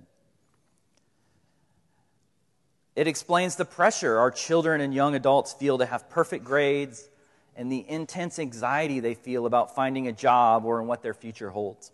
It 2.95 3.07
explains 3.07 3.55
the 3.55 3.65
pressure 3.65 4.19
our 4.19 4.29
children 4.29 4.81
and 4.81 4.93
young 4.93 5.15
adults 5.15 5.51
feel 5.51 5.79
to 5.79 5.85
have 5.87 6.11
perfect 6.11 6.45
grades 6.45 7.09
and 7.55 7.71
the 7.71 7.83
intense 7.89 8.37
anxiety 8.37 8.99
they 8.99 9.15
feel 9.15 9.47
about 9.47 9.73
finding 9.73 10.07
a 10.07 10.11
job 10.11 10.63
or 10.63 10.79
in 10.79 10.85
what 10.85 11.01
their 11.01 11.15
future 11.15 11.49
holds. 11.49 11.91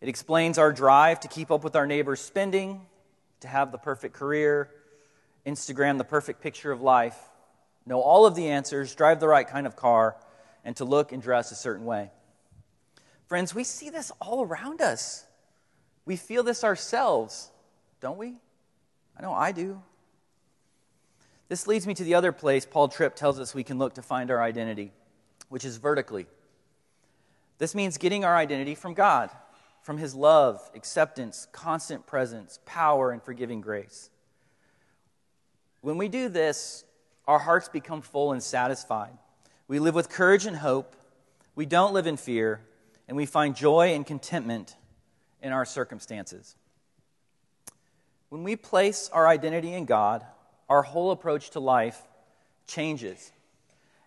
It 0.00 0.08
explains 0.08 0.58
our 0.58 0.72
drive 0.72 1.20
to 1.20 1.28
keep 1.28 1.52
up 1.52 1.62
with 1.62 1.76
our 1.76 1.86
neighbors' 1.86 2.20
spending, 2.20 2.84
to 3.38 3.46
have 3.46 3.70
the 3.70 3.78
perfect 3.78 4.12
career, 4.12 4.70
Instagram 5.46 5.98
the 5.98 6.04
perfect 6.04 6.40
picture 6.40 6.72
of 6.72 6.82
life, 6.82 7.16
know 7.86 8.00
all 8.00 8.26
of 8.26 8.34
the 8.34 8.48
answers, 8.48 8.92
drive 8.96 9.20
the 9.20 9.28
right 9.28 9.46
kind 9.46 9.68
of 9.68 9.76
car, 9.76 10.16
and 10.64 10.74
to 10.78 10.84
look 10.84 11.12
and 11.12 11.22
dress 11.22 11.52
a 11.52 11.54
certain 11.54 11.84
way. 11.84 12.10
Friends, 13.26 13.54
we 13.54 13.62
see 13.62 13.88
this 13.88 14.10
all 14.20 14.42
around 14.42 14.80
us. 14.80 15.26
We 16.04 16.16
feel 16.16 16.42
this 16.42 16.64
ourselves, 16.64 17.50
don't 18.00 18.18
we? 18.18 18.34
I 19.16 19.22
know 19.22 19.32
I 19.32 19.52
do. 19.52 19.80
This 21.48 21.66
leads 21.66 21.86
me 21.86 21.94
to 21.94 22.04
the 22.04 22.14
other 22.14 22.32
place 22.32 22.66
Paul 22.66 22.88
Tripp 22.88 23.14
tells 23.14 23.38
us 23.38 23.54
we 23.54 23.64
can 23.64 23.78
look 23.78 23.94
to 23.94 24.02
find 24.02 24.30
our 24.30 24.42
identity, 24.42 24.92
which 25.48 25.64
is 25.64 25.76
vertically. 25.76 26.26
This 27.58 27.74
means 27.74 27.98
getting 27.98 28.24
our 28.24 28.36
identity 28.36 28.74
from 28.74 28.94
God, 28.94 29.30
from 29.82 29.98
His 29.98 30.14
love, 30.14 30.60
acceptance, 30.74 31.46
constant 31.52 32.06
presence, 32.06 32.58
power, 32.64 33.10
and 33.10 33.22
forgiving 33.22 33.60
grace. 33.60 34.10
When 35.82 35.98
we 35.98 36.08
do 36.08 36.28
this, 36.28 36.84
our 37.28 37.38
hearts 37.38 37.68
become 37.68 38.02
full 38.02 38.32
and 38.32 38.42
satisfied. 38.42 39.12
We 39.68 39.78
live 39.78 39.94
with 39.94 40.08
courage 40.08 40.46
and 40.46 40.56
hope. 40.56 40.96
We 41.54 41.66
don't 41.66 41.92
live 41.92 42.06
in 42.06 42.16
fear, 42.16 42.60
and 43.06 43.16
we 43.16 43.26
find 43.26 43.54
joy 43.54 43.94
and 43.94 44.06
contentment 44.06 44.76
in 45.42 45.52
our 45.52 45.64
circumstances. 45.64 46.56
When 48.28 48.44
we 48.44 48.56
place 48.56 49.10
our 49.12 49.26
identity 49.26 49.74
in 49.74 49.84
God, 49.84 50.24
our 50.68 50.82
whole 50.82 51.10
approach 51.10 51.50
to 51.50 51.60
life 51.60 52.00
changes. 52.66 53.32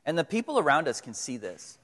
And 0.05 0.17
the 0.17 0.23
people 0.23 0.57
around 0.57 0.87
us 0.87 1.01
can 1.01 1.13
see 1.13 1.37
this. 1.37 1.77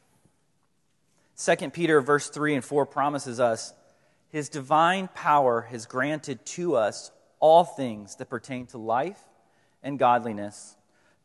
2 1.38 1.70
Peter 1.70 2.02
verse 2.02 2.30
3 2.30 2.56
and 2.56 2.66
4 2.66 2.86
promises 2.86 3.40
us 3.40 3.74
his 4.30 4.48
divine 4.48 5.10
power 5.14 5.62
has 5.70 5.86
granted 5.86 6.46
to 6.46 6.76
us 6.76 7.12
all 7.40 7.64
things 7.64 8.16
that 8.16 8.30
pertain 8.30 8.66
to 8.68 8.78
life 8.78 9.20
and 9.84 10.00
godliness 10.00 10.76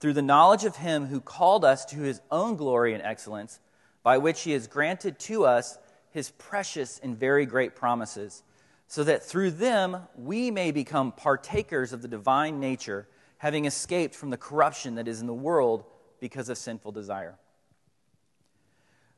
through 0.00 0.14
the 0.14 0.22
knowledge 0.22 0.64
of 0.64 0.76
him 0.76 1.06
who 1.06 1.20
called 1.20 1.64
us 1.64 1.84
to 1.86 2.00
his 2.00 2.20
own 2.30 2.56
glory 2.56 2.94
and 2.94 3.02
excellence 3.02 3.60
by 4.02 4.18
which 4.18 4.42
he 4.42 4.52
has 4.52 4.66
granted 4.66 5.18
to 5.18 5.44
us 5.44 5.78
his 6.16 6.30
precious 6.32 6.98
and 6.98 7.16
very 7.16 7.46
great 7.46 7.76
promises 7.76 8.42
so 8.88 9.04
that 9.04 9.22
through 9.22 9.50
them 9.50 9.98
we 10.16 10.50
may 10.50 10.70
become 10.70 11.12
partakers 11.12 11.92
of 11.92 12.02
the 12.02 12.08
divine 12.08 12.58
nature 12.58 13.06
having 13.38 13.66
escaped 13.66 14.14
from 14.14 14.30
the 14.30 14.36
corruption 14.36 14.94
that 14.94 15.06
is 15.06 15.20
in 15.20 15.26
the 15.26 15.34
world 15.34 15.84
because 16.20 16.48
of 16.48 16.58
sinful 16.58 16.90
desire 16.90 17.36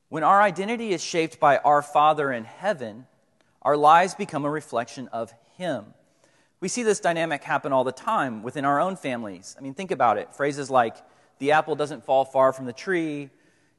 when 0.08 0.22
our 0.22 0.40
identity 0.40 0.92
is 0.92 1.02
shaped 1.02 1.38
by 1.38 1.58
our 1.58 1.82
Father 1.82 2.32
in 2.32 2.44
heaven, 2.44 3.06
our 3.62 3.76
lives 3.76 4.14
become 4.14 4.44
a 4.44 4.50
reflection 4.50 5.08
of 5.08 5.32
Him. 5.56 5.84
We 6.60 6.68
see 6.68 6.82
this 6.82 7.00
dynamic 7.00 7.44
happen 7.44 7.72
all 7.72 7.84
the 7.84 7.92
time 7.92 8.42
within 8.42 8.64
our 8.64 8.80
own 8.80 8.96
families. 8.96 9.54
I 9.58 9.62
mean, 9.62 9.74
think 9.74 9.90
about 9.90 10.18
it. 10.18 10.34
Phrases 10.34 10.70
like, 10.70 10.96
the 11.38 11.52
apple 11.52 11.76
doesn't 11.76 12.04
fall 12.04 12.24
far 12.24 12.52
from 12.52 12.64
the 12.64 12.72
tree, 12.72 13.30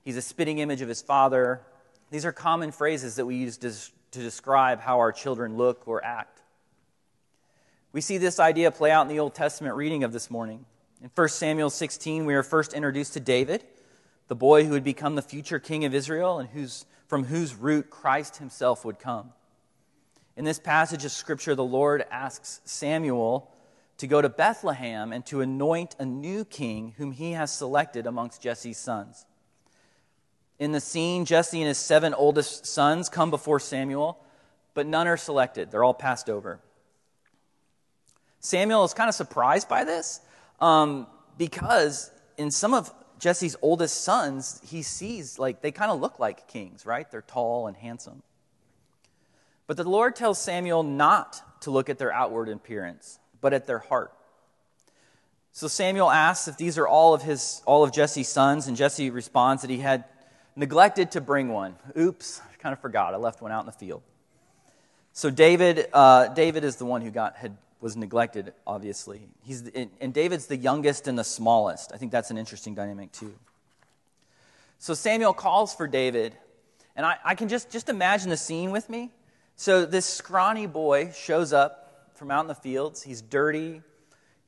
he's 0.03 0.17
a 0.17 0.21
spitting 0.21 0.59
image 0.59 0.81
of 0.81 0.87
his 0.87 1.01
father. 1.01 1.61
These 2.11 2.25
are 2.25 2.31
common 2.31 2.71
phrases 2.71 3.15
that 3.15 3.25
we 3.25 3.35
use 3.35 3.57
to, 3.57 3.71
to 4.11 4.19
describe 4.19 4.79
how 4.79 4.99
our 4.99 5.11
children 5.11 5.57
look 5.57 5.87
or 5.87 6.03
act. 6.03 6.41
We 7.91 8.01
see 8.01 8.17
this 8.17 8.39
idea 8.39 8.71
play 8.71 8.91
out 8.91 9.03
in 9.03 9.07
the 9.07 9.19
Old 9.19 9.35
Testament 9.35 9.75
reading 9.75 10.03
of 10.03 10.13
this 10.13 10.29
morning. 10.29 10.65
In 11.01 11.09
1 11.13 11.29
Samuel 11.29 11.69
16, 11.69 12.25
we 12.25 12.33
are 12.33 12.43
first 12.43 12.73
introduced 12.73 13.13
to 13.13 13.19
David 13.19 13.63
the 14.29 14.35
boy 14.35 14.63
who 14.63 14.71
would 14.71 14.83
become 14.83 15.15
the 15.15 15.21
future 15.21 15.59
king 15.59 15.85
of 15.85 15.93
Israel 15.93 16.39
and 16.39 16.47
whose, 16.49 16.85
from 17.07 17.25
whose 17.25 17.55
root 17.55 17.89
Christ 17.89 18.37
himself 18.37 18.85
would 18.85 18.99
come. 18.99 19.31
In 20.37 20.45
this 20.45 20.59
passage 20.59 21.03
of 21.03 21.11
Scripture, 21.11 21.55
the 21.55 21.63
Lord 21.63 22.05
asks 22.11 22.61
Samuel 22.63 23.51
to 23.97 24.07
go 24.07 24.21
to 24.21 24.29
Bethlehem 24.29 25.11
and 25.11 25.25
to 25.25 25.41
anoint 25.41 25.95
a 25.99 26.05
new 26.05 26.45
king 26.45 26.93
whom 26.97 27.11
he 27.11 27.31
has 27.31 27.51
selected 27.51 28.05
amongst 28.05 28.41
Jesse's 28.41 28.77
sons. 28.77 29.25
In 30.59 30.73
the 30.73 30.81
scene, 30.81 31.23
Jesse 31.25 31.59
and 31.59 31.67
his 31.67 31.77
seven 31.77 32.13
oldest 32.13 32.65
sons 32.65 33.07
come 33.07 33.31
before 33.31 33.59
Samuel, 33.59 34.19
but 34.73 34.85
none 34.85 35.07
are 35.07 35.17
selected. 35.17 35.71
They're 35.71 35.83
all 35.83 35.93
passed 35.93 36.29
over. 36.29 36.59
Samuel 38.41 38.83
is 38.83 38.93
kind 38.93 39.07
of 39.09 39.15
surprised 39.15 39.69
by 39.69 39.85
this 39.85 40.19
um, 40.59 41.07
because 41.37 42.11
in 42.37 42.51
some 42.51 42.73
of 42.73 42.93
Jesse's 43.19 43.55
oldest 43.61 44.01
sons, 44.01 44.61
he 44.65 44.81
sees 44.81 45.39
like 45.39 45.61
they 45.61 45.71
kind 45.71 45.91
of 45.91 45.99
look 45.99 46.19
like 46.19 46.47
kings, 46.47 46.85
right? 46.85 47.09
They're 47.09 47.21
tall 47.21 47.67
and 47.67 47.75
handsome. 47.75 48.23
But 49.67 49.77
the 49.77 49.83
Lord 49.83 50.15
tells 50.15 50.39
Samuel 50.41 50.83
not 50.83 51.41
to 51.61 51.71
look 51.71 51.89
at 51.89 51.97
their 51.97 52.11
outward 52.11 52.49
appearance, 52.49 53.19
but 53.41 53.53
at 53.53 53.67
their 53.67 53.79
heart. 53.79 54.13
So 55.51 55.67
Samuel 55.67 56.09
asks 56.09 56.47
if 56.47 56.57
these 56.57 56.77
are 56.77 56.87
all 56.87 57.13
of 57.13 57.21
his 57.21 57.61
all 57.65 57.83
of 57.83 57.91
Jesse's 57.91 58.27
sons, 58.27 58.67
and 58.67 58.77
Jesse 58.77 59.09
responds 59.09 59.61
that 59.61 59.69
he 59.69 59.79
had 59.79 60.05
neglected 60.59 61.11
to 61.11 61.21
bring 61.21 61.47
one. 61.47 61.75
Oops, 61.97 62.41
I 62.41 62.55
kind 62.61 62.73
of 62.73 62.79
forgot. 62.79 63.13
I 63.13 63.17
left 63.17 63.41
one 63.41 63.51
out 63.51 63.61
in 63.61 63.65
the 63.65 63.71
field. 63.71 64.03
So 65.13 65.29
David, 65.29 65.87
uh, 65.93 66.27
David 66.27 66.65
is 66.65 66.75
the 66.75 66.85
one 66.85 67.01
who 67.01 67.11
got 67.11 67.37
had 67.37 67.57
was 67.81 67.95
neglected, 67.95 68.53
obviously. 68.67 69.21
He's, 69.41 69.69
and 70.01 70.13
David's 70.13 70.47
the 70.47 70.57
youngest 70.57 71.07
and 71.07 71.17
the 71.17 71.23
smallest. 71.23 71.93
I 71.93 71.97
think 71.97 72.11
that's 72.11 72.29
an 72.29 72.37
interesting 72.37 72.75
dynamic, 72.75 73.13
too. 73.13 73.33
So 74.79 74.93
Samuel 74.93 75.33
calls 75.33 75.73
for 75.73 75.87
David, 75.87 76.35
and 76.97 77.05
I, 77.05 77.15
I 77.23 77.35
can 77.35 77.47
just, 77.47 77.71
just 77.71 77.87
imagine 77.87 78.29
the 78.29 78.35
scene 78.37 78.71
with 78.71 78.89
me. 78.89 79.11
So 79.55 79.85
this 79.85 80.05
scrawny 80.05 80.67
boy 80.67 81.13
shows 81.15 81.53
up 81.53 82.11
from 82.15 82.31
out 82.31 82.41
in 82.41 82.47
the 82.47 82.55
fields. 82.55 83.01
He's 83.01 83.21
dirty. 83.21 83.81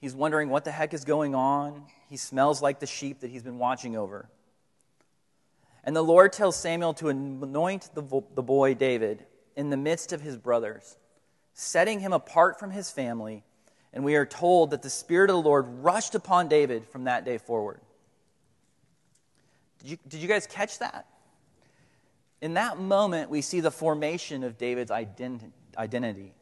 He's 0.01 0.13
wondering 0.13 0.49
what 0.49 0.65
the 0.65 0.71
heck 0.71 0.93
is 0.93 1.05
going 1.05 1.33
on. 1.33 1.83
He 2.09 2.17
smells 2.17 2.61
like 2.61 2.81
the 2.81 2.87
sheep 2.87 3.21
that 3.21 3.29
he's 3.29 3.43
been 3.43 3.59
watching 3.59 3.95
over. 3.95 4.27
And 5.83 5.95
the 5.95 6.03
Lord 6.03 6.31
tells 6.31 6.55
Samuel 6.55 6.93
to 6.95 7.09
anoint 7.09 7.89
the, 7.93 8.01
the 8.35 8.43
boy 8.43 8.75
David 8.75 9.25
in 9.55 9.69
the 9.69 9.77
midst 9.77 10.13
of 10.13 10.21
his 10.21 10.37
brothers 10.37 10.97
setting 11.53 11.99
him 11.99 12.13
apart 12.13 12.59
from 12.59 12.71
his 12.71 12.89
family. 12.89 13.43
And 13.93 14.03
we 14.03 14.15
are 14.15 14.25
told 14.25 14.71
that 14.71 14.81
the 14.81 14.89
Spirit 14.89 15.29
of 15.29 15.35
the 15.35 15.41
Lord 15.41 15.65
rushed 15.67 16.15
upon 16.15 16.47
David 16.47 16.87
from 16.87 17.05
that 17.05 17.25
day 17.25 17.37
forward. 17.37 17.81
Did 19.79 19.91
you, 19.91 19.97
did 20.07 20.21
you 20.21 20.27
guys 20.27 20.47
catch 20.47 20.79
that? 20.79 21.07
In 22.41 22.55
that 22.55 22.79
moment, 22.79 23.29
we 23.29 23.41
see 23.41 23.59
the 23.59 23.71
formation 23.71 24.43
of 24.43 24.57
David's 24.57 24.91
identity. 24.91 26.33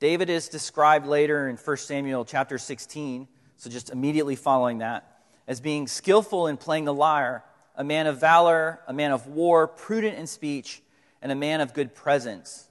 David 0.00 0.30
is 0.30 0.48
described 0.48 1.06
later 1.06 1.48
in 1.48 1.56
1 1.56 1.76
Samuel 1.76 2.24
chapter 2.24 2.58
16, 2.58 3.28
so 3.56 3.70
just 3.70 3.90
immediately 3.90 4.34
following 4.34 4.78
that, 4.78 5.20
as 5.46 5.60
being 5.60 5.86
skillful 5.86 6.46
in 6.46 6.56
playing 6.56 6.84
the 6.84 6.94
lyre, 6.94 7.44
a 7.78 7.84
man 7.84 8.06
of 8.06 8.20
valor, 8.20 8.80
a 8.86 8.92
man 8.92 9.12
of 9.12 9.26
war, 9.26 9.66
prudent 9.66 10.18
in 10.18 10.26
speech, 10.26 10.82
and 11.22 11.32
a 11.32 11.34
man 11.34 11.62
of 11.62 11.72
good 11.72 11.94
presence 11.94 12.68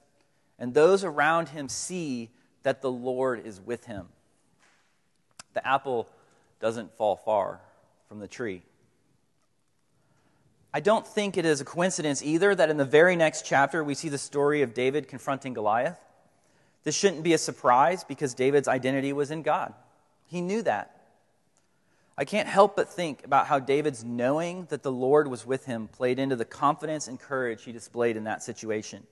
and 0.58 0.74
those 0.74 1.04
around 1.04 1.50
him 1.50 1.68
see 1.68 2.30
that 2.64 2.82
the 2.82 2.90
Lord 2.90 3.46
is 3.46 3.60
with 3.60 3.86
him. 3.86 4.08
The 5.54 5.66
apple 5.66 6.08
doesn't 6.60 6.96
fall 6.96 7.16
far 7.16 7.60
from 8.08 8.18
the 8.18 8.28
tree. 8.28 8.62
I 10.74 10.80
don't 10.80 11.06
think 11.06 11.36
it 11.36 11.46
is 11.46 11.60
a 11.60 11.64
coincidence 11.64 12.22
either 12.22 12.54
that 12.54 12.70
in 12.70 12.76
the 12.76 12.84
very 12.84 13.16
next 13.16 13.46
chapter 13.46 13.82
we 13.82 13.94
see 13.94 14.08
the 14.08 14.18
story 14.18 14.62
of 14.62 14.74
David 14.74 15.08
confronting 15.08 15.54
Goliath. 15.54 15.98
This 16.84 16.94
shouldn't 16.94 17.22
be 17.22 17.32
a 17.32 17.38
surprise 17.38 18.04
because 18.04 18.34
David's 18.34 18.68
identity 18.68 19.12
was 19.12 19.30
in 19.30 19.42
God. 19.42 19.72
He 20.26 20.40
knew 20.40 20.62
that. 20.62 20.97
I 22.18 22.24
can't 22.24 22.48
help 22.48 22.74
but 22.74 22.88
think 22.88 23.24
about 23.24 23.46
how 23.46 23.60
David's 23.60 24.02
knowing 24.02 24.66
that 24.70 24.82
the 24.82 24.90
Lord 24.90 25.28
was 25.28 25.46
with 25.46 25.66
him 25.66 25.86
played 25.86 26.18
into 26.18 26.34
the 26.34 26.44
confidence 26.44 27.06
and 27.06 27.18
courage 27.18 27.62
he 27.62 27.70
displayed 27.70 28.16
in 28.16 28.24
that 28.24 28.42
situation. 28.42 29.06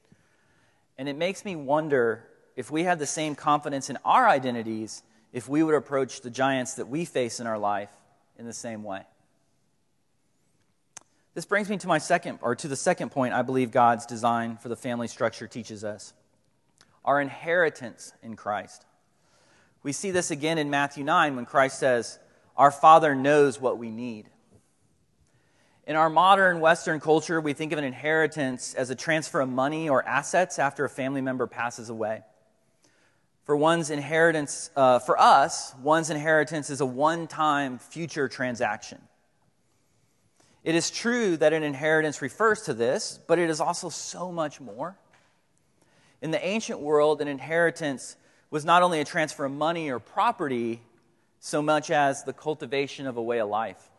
And 0.98 1.08
it 1.08 1.16
makes 1.16 1.44
me 1.44 1.54
wonder 1.54 2.24
if 2.56 2.68
we 2.68 2.82
had 2.82 2.98
the 2.98 3.06
same 3.06 3.36
confidence 3.36 3.90
in 3.90 3.98
our 4.04 4.28
identities, 4.28 5.04
if 5.32 5.48
we 5.48 5.62
would 5.62 5.76
approach 5.76 6.22
the 6.22 6.30
giants 6.30 6.74
that 6.74 6.88
we 6.88 7.04
face 7.04 7.38
in 7.38 7.46
our 7.46 7.60
life 7.60 7.90
in 8.40 8.44
the 8.44 8.52
same 8.52 8.82
way. 8.82 9.02
This 11.34 11.44
brings 11.44 11.70
me 11.70 11.76
to 11.76 11.86
my 11.86 11.98
second, 11.98 12.40
or 12.42 12.56
to 12.56 12.66
the 12.66 12.74
second 12.74 13.10
point 13.10 13.34
I 13.34 13.42
believe 13.42 13.70
God's 13.70 14.04
design 14.06 14.56
for 14.56 14.68
the 14.68 14.74
family 14.74 15.06
structure 15.06 15.46
teaches 15.46 15.84
us 15.84 16.12
our 17.04 17.20
inheritance 17.20 18.12
in 18.20 18.34
Christ. 18.34 18.84
We 19.84 19.92
see 19.92 20.10
this 20.10 20.32
again 20.32 20.58
in 20.58 20.70
Matthew 20.70 21.04
9 21.04 21.36
when 21.36 21.46
Christ 21.46 21.78
says, 21.78 22.18
Our 22.56 22.70
Father 22.70 23.14
knows 23.14 23.60
what 23.60 23.78
we 23.78 23.90
need. 23.90 24.26
In 25.86 25.94
our 25.94 26.10
modern 26.10 26.60
Western 26.60 26.98
culture, 26.98 27.40
we 27.40 27.52
think 27.52 27.72
of 27.72 27.78
an 27.78 27.84
inheritance 27.84 28.74
as 28.74 28.90
a 28.90 28.94
transfer 28.94 29.40
of 29.40 29.48
money 29.48 29.88
or 29.88 30.04
assets 30.04 30.58
after 30.58 30.84
a 30.84 30.88
family 30.88 31.20
member 31.20 31.46
passes 31.46 31.90
away. 31.90 32.22
For 33.44 33.56
one's 33.56 33.90
inheritance, 33.90 34.70
uh, 34.74 34.98
for 34.98 35.20
us, 35.20 35.72
one's 35.80 36.10
inheritance 36.10 36.68
is 36.70 36.80
a 36.80 36.86
one 36.86 37.28
time 37.28 37.78
future 37.78 38.28
transaction. 38.28 39.00
It 40.64 40.74
is 40.74 40.90
true 40.90 41.36
that 41.36 41.52
an 41.52 41.62
inheritance 41.62 42.20
refers 42.20 42.62
to 42.62 42.74
this, 42.74 43.20
but 43.28 43.38
it 43.38 43.48
is 43.48 43.60
also 43.60 43.88
so 43.88 44.32
much 44.32 44.60
more. 44.60 44.96
In 46.20 46.32
the 46.32 46.44
ancient 46.44 46.80
world, 46.80 47.20
an 47.20 47.28
inheritance 47.28 48.16
was 48.50 48.64
not 48.64 48.82
only 48.82 49.00
a 49.00 49.04
transfer 49.04 49.44
of 49.44 49.52
money 49.52 49.90
or 49.90 50.00
property, 50.00 50.80
so 51.40 51.62
much 51.62 51.90
as 51.90 52.24
the 52.24 52.32
cultivation 52.32 53.06
of 53.06 53.16
a 53.16 53.22
way 53.22 53.38
of 53.38 53.48
life. 53.48 53.90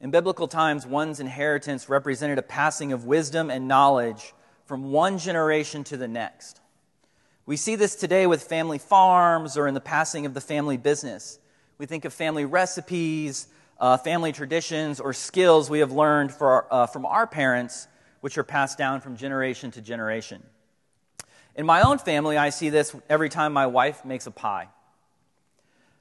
In 0.00 0.10
biblical 0.10 0.46
times, 0.46 0.86
one's 0.86 1.18
inheritance 1.18 1.88
represented 1.88 2.38
a 2.38 2.42
passing 2.42 2.92
of 2.92 3.04
wisdom 3.04 3.50
and 3.50 3.66
knowledge 3.66 4.32
from 4.64 4.92
one 4.92 5.18
generation 5.18 5.82
to 5.84 5.96
the 5.96 6.06
next. 6.06 6.60
We 7.46 7.56
see 7.56 7.76
this 7.76 7.96
today 7.96 8.26
with 8.26 8.42
family 8.42 8.78
farms 8.78 9.56
or 9.56 9.66
in 9.66 9.74
the 9.74 9.80
passing 9.80 10.26
of 10.26 10.34
the 10.34 10.40
family 10.40 10.76
business. 10.76 11.38
We 11.78 11.86
think 11.86 12.04
of 12.04 12.12
family 12.12 12.44
recipes, 12.44 13.48
uh, 13.80 13.96
family 13.96 14.32
traditions, 14.32 15.00
or 15.00 15.12
skills 15.12 15.70
we 15.70 15.78
have 15.78 15.90
learned 15.90 16.34
our, 16.40 16.66
uh, 16.70 16.86
from 16.86 17.06
our 17.06 17.26
parents, 17.26 17.88
which 18.20 18.36
are 18.36 18.44
passed 18.44 18.78
down 18.78 19.00
from 19.00 19.16
generation 19.16 19.70
to 19.72 19.80
generation. 19.80 20.42
In 21.56 21.66
my 21.66 21.82
own 21.82 21.98
family, 21.98 22.36
I 22.36 22.50
see 22.50 22.68
this 22.68 22.94
every 23.08 23.28
time 23.30 23.52
my 23.52 23.66
wife 23.66 24.04
makes 24.04 24.26
a 24.26 24.30
pie. 24.30 24.68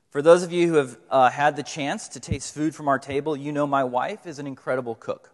For 0.09 0.21
those 0.21 0.41
of 0.41 0.53
you 0.53 0.69
who 0.69 0.75
have 0.75 0.97
uh, 1.09 1.29
had 1.29 1.57
the 1.57 1.63
chance 1.63 2.07
to 2.09 2.19
taste 2.21 2.53
food 2.53 2.73
from 2.73 2.87
our 2.87 2.97
table, 2.97 3.35
you 3.35 3.51
know 3.51 3.67
my 3.67 3.83
wife 3.83 4.25
is 4.25 4.39
an 4.39 4.47
incredible 4.47 4.95
cook. 4.95 5.31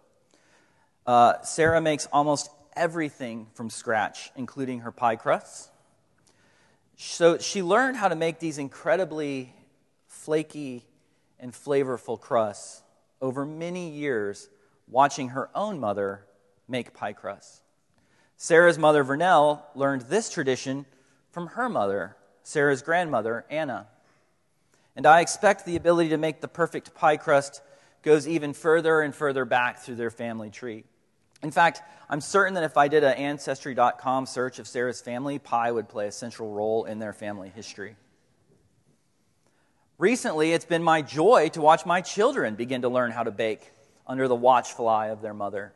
Uh, 1.05 1.41
Sarah 1.43 1.79
makes 1.79 2.07
almost 2.11 2.49
everything 2.75 3.47
from 3.53 3.69
scratch, 3.69 4.31
including 4.35 4.79
her 4.79 4.91
pie 4.91 5.15
crusts. 5.15 5.69
So 6.95 7.37
she 7.37 7.61
learned 7.61 7.97
how 7.97 8.07
to 8.07 8.15
make 8.15 8.39
these 8.39 8.57
incredibly 8.57 9.53
flaky 10.07 10.85
and 11.39 11.51
flavorful 11.51 12.19
crusts 12.19 12.81
over 13.21 13.45
many 13.45 13.91
years 13.91 14.49
watching 14.87 15.29
her 15.29 15.49
own 15.53 15.79
mother 15.79 16.25
make 16.67 16.93
pie 16.93 17.13
crusts. 17.13 17.61
Sarah's 18.37 18.79
mother, 18.79 19.03
Vernell, 19.03 19.61
learned 19.75 20.03
this 20.03 20.31
tradition 20.31 20.85
from 21.31 21.47
her 21.47 21.69
mother, 21.69 22.15
Sarah's 22.41 22.81
grandmother, 22.81 23.45
Anna. 23.49 23.87
And 24.95 25.05
I 25.05 25.21
expect 25.21 25.65
the 25.65 25.75
ability 25.75 26.09
to 26.09 26.17
make 26.17 26.41
the 26.41 26.47
perfect 26.47 26.93
pie 26.93 27.17
crust 27.17 27.61
goes 28.03 28.27
even 28.27 28.53
further 28.53 29.01
and 29.01 29.15
further 29.15 29.45
back 29.45 29.79
through 29.79 29.95
their 29.95 30.11
family 30.11 30.49
tree. 30.49 30.83
In 31.41 31.51
fact, 31.51 31.81
I'm 32.09 32.21
certain 32.21 32.53
that 32.53 32.63
if 32.63 32.77
I 32.77 32.87
did 32.87 33.03
an 33.03 33.13
Ancestry.com 33.13 34.25
search 34.25 34.59
of 34.59 34.67
Sarah's 34.67 35.01
family, 35.01 35.39
pie 35.39 35.71
would 35.71 35.89
play 35.89 36.07
a 36.07 36.11
central 36.11 36.51
role 36.51 36.85
in 36.85 36.99
their 36.99 37.13
family 37.13 37.49
history. 37.49 37.95
Recently, 39.97 40.53
it's 40.53 40.65
been 40.65 40.83
my 40.83 41.01
joy 41.01 41.49
to 41.49 41.61
watch 41.61 41.85
my 41.85 42.01
children 42.01 42.55
begin 42.55 42.81
to 42.81 42.89
learn 42.89 43.11
how 43.11 43.23
to 43.23 43.31
bake 43.31 43.71
under 44.05 44.27
the 44.27 44.35
watchful 44.35 44.87
eye 44.87 45.07
of 45.07 45.21
their 45.21 45.33
mother. 45.33 45.73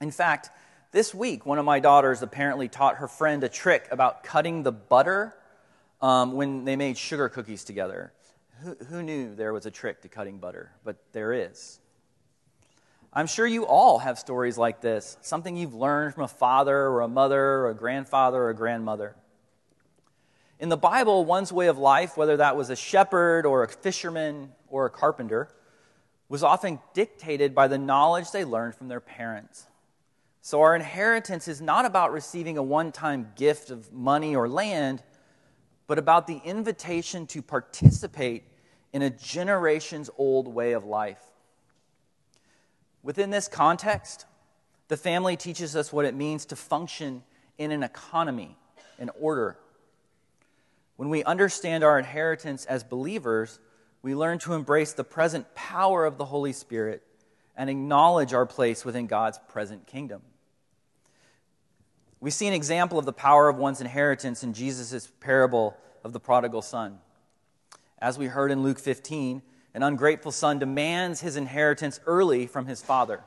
In 0.00 0.10
fact, 0.10 0.50
this 0.92 1.14
week, 1.14 1.44
one 1.44 1.58
of 1.58 1.64
my 1.64 1.80
daughters 1.80 2.22
apparently 2.22 2.68
taught 2.68 2.96
her 2.96 3.08
friend 3.08 3.42
a 3.44 3.48
trick 3.48 3.88
about 3.90 4.22
cutting 4.22 4.62
the 4.62 4.72
butter 4.72 5.34
um, 6.00 6.32
when 6.32 6.64
they 6.64 6.76
made 6.76 6.96
sugar 6.96 7.28
cookies 7.28 7.64
together. 7.64 8.12
Who, 8.62 8.76
who 8.88 9.02
knew 9.02 9.34
there 9.34 9.52
was 9.52 9.66
a 9.66 9.70
trick 9.70 10.02
to 10.02 10.08
cutting 10.08 10.38
butter? 10.38 10.72
But 10.84 10.96
there 11.12 11.32
is. 11.32 11.78
I'm 13.12 13.26
sure 13.26 13.46
you 13.46 13.64
all 13.64 13.98
have 13.98 14.18
stories 14.18 14.58
like 14.58 14.80
this 14.80 15.16
something 15.22 15.56
you've 15.56 15.74
learned 15.74 16.14
from 16.14 16.24
a 16.24 16.28
father 16.28 16.76
or 16.76 17.00
a 17.00 17.08
mother 17.08 17.40
or 17.40 17.70
a 17.70 17.74
grandfather 17.74 18.42
or 18.42 18.50
a 18.50 18.54
grandmother. 18.54 19.16
In 20.58 20.68
the 20.70 20.76
Bible, 20.76 21.24
one's 21.24 21.52
way 21.52 21.66
of 21.66 21.78
life, 21.78 22.16
whether 22.16 22.38
that 22.38 22.56
was 22.56 22.70
a 22.70 22.76
shepherd 22.76 23.44
or 23.44 23.62
a 23.62 23.68
fisherman 23.68 24.52
or 24.68 24.86
a 24.86 24.90
carpenter, 24.90 25.48
was 26.28 26.42
often 26.42 26.78
dictated 26.94 27.54
by 27.54 27.68
the 27.68 27.78
knowledge 27.78 28.30
they 28.30 28.44
learned 28.44 28.74
from 28.74 28.88
their 28.88 29.00
parents. 29.00 29.66
So, 30.40 30.62
our 30.62 30.74
inheritance 30.74 31.48
is 31.48 31.60
not 31.60 31.84
about 31.84 32.12
receiving 32.12 32.56
a 32.56 32.62
one 32.62 32.92
time 32.92 33.32
gift 33.34 33.70
of 33.70 33.92
money 33.92 34.36
or 34.36 34.48
land, 34.48 35.02
but 35.86 35.98
about 35.98 36.26
the 36.26 36.40
invitation 36.44 37.26
to 37.28 37.42
participate 37.42 38.44
in 38.92 39.02
a 39.02 39.10
generations 39.10 40.10
old 40.18 40.48
way 40.48 40.72
of 40.72 40.84
life. 40.84 41.22
Within 43.02 43.30
this 43.30 43.46
context, 43.46 44.26
the 44.88 44.96
family 44.96 45.36
teaches 45.36 45.76
us 45.76 45.92
what 45.92 46.04
it 46.04 46.14
means 46.14 46.46
to 46.46 46.56
function 46.56 47.22
in 47.58 47.70
an 47.70 47.82
economy, 47.82 48.56
in 48.98 49.10
order. 49.20 49.56
When 50.96 51.08
we 51.08 51.22
understand 51.24 51.84
our 51.84 51.98
inheritance 51.98 52.64
as 52.64 52.82
believers, 52.82 53.58
we 54.02 54.14
learn 54.14 54.38
to 54.40 54.54
embrace 54.54 54.92
the 54.92 55.04
present 55.04 55.54
power 55.54 56.04
of 56.04 56.18
the 56.18 56.24
Holy 56.24 56.52
Spirit 56.52 57.02
and 57.56 57.70
acknowledge 57.70 58.34
our 58.34 58.46
place 58.46 58.84
within 58.84 59.06
God's 59.06 59.38
present 59.48 59.86
kingdom. 59.86 60.22
We 62.20 62.30
see 62.30 62.46
an 62.46 62.54
example 62.54 62.98
of 62.98 63.04
the 63.04 63.12
power 63.12 63.48
of 63.48 63.58
one's 63.58 63.80
inheritance 63.80 64.42
in 64.42 64.54
Jesus' 64.54 65.08
parable 65.20 65.76
of 66.02 66.12
the 66.12 66.20
prodigal 66.20 66.62
son. 66.62 66.98
As 67.98 68.18
we 68.18 68.26
heard 68.26 68.50
in 68.50 68.62
Luke 68.62 68.78
15, 68.78 69.42
an 69.74 69.82
ungrateful 69.82 70.32
son 70.32 70.58
demands 70.58 71.20
his 71.20 71.36
inheritance 71.36 72.00
early 72.06 72.46
from 72.46 72.66
his 72.66 72.80
father. 72.80 73.20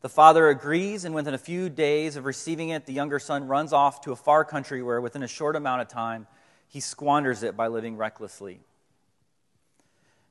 The 0.00 0.08
father 0.08 0.48
agrees, 0.48 1.04
and 1.04 1.14
within 1.14 1.34
a 1.34 1.38
few 1.38 1.68
days 1.68 2.16
of 2.16 2.24
receiving 2.24 2.70
it, 2.70 2.86
the 2.86 2.94
younger 2.94 3.18
son 3.18 3.46
runs 3.46 3.72
off 3.72 4.00
to 4.02 4.12
a 4.12 4.16
far 4.16 4.46
country 4.46 4.82
where, 4.82 5.00
within 5.00 5.22
a 5.22 5.28
short 5.28 5.56
amount 5.56 5.82
of 5.82 5.88
time, 5.88 6.26
he 6.68 6.80
squanders 6.80 7.42
it 7.42 7.54
by 7.54 7.66
living 7.66 7.98
recklessly. 7.98 8.60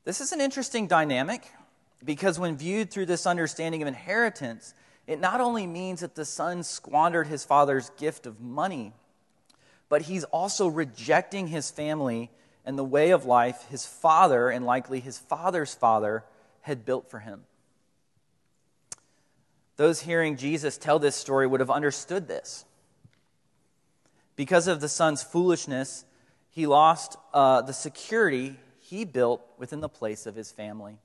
This 0.06 0.22
is 0.22 0.32
an 0.32 0.42
interesting 0.42 0.88
dynamic 0.88 1.52
because, 2.04 2.40
when 2.40 2.58
viewed 2.58 2.90
through 2.90 3.06
this 3.06 3.28
understanding 3.28 3.84
of 3.84 3.88
inheritance, 3.88 4.74
it 5.10 5.20
not 5.20 5.42
only 5.42 5.66
means 5.66 6.02
that 6.02 6.14
the 6.14 6.24
son 6.24 6.62
squandered 6.62 7.26
his 7.26 7.44
father's 7.44 7.90
gift 7.98 8.28
of 8.28 8.40
money, 8.40 8.94
but 9.90 10.04
he's 10.04 10.24
also 10.26 10.68
rejecting 10.68 11.48
his 11.48 11.72
family 11.72 12.30
and 12.64 12.78
the 12.78 12.84
way 12.84 13.10
of 13.10 13.26
life 13.26 13.66
his 13.72 13.88
father, 13.88 14.52
and 14.52 14.64
likely 14.64 15.00
his 15.00 15.18
father's 15.18 15.74
father, 15.74 16.24
had 16.62 16.86
built 16.86 17.10
for 17.10 17.18
him. 17.18 17.42
Those 19.78 20.02
hearing 20.02 20.38
Jesus 20.38 20.78
tell 20.78 21.00
this 21.00 21.16
story 21.16 21.48
would 21.48 21.60
have 21.60 21.72
understood 21.72 22.28
this. 22.28 22.66
Because 24.36 24.68
of 24.68 24.80
the 24.80 24.90
son's 24.90 25.24
foolishness, 25.24 26.06
he 26.52 26.68
lost 26.68 27.18
uh, 27.34 27.64
the 27.64 27.74
security 27.74 28.58
he 28.78 29.06
built 29.06 29.42
within 29.58 29.80
the 29.80 29.90
place 29.90 30.28
of 30.28 30.36
his 30.36 30.52
family. 30.52 31.00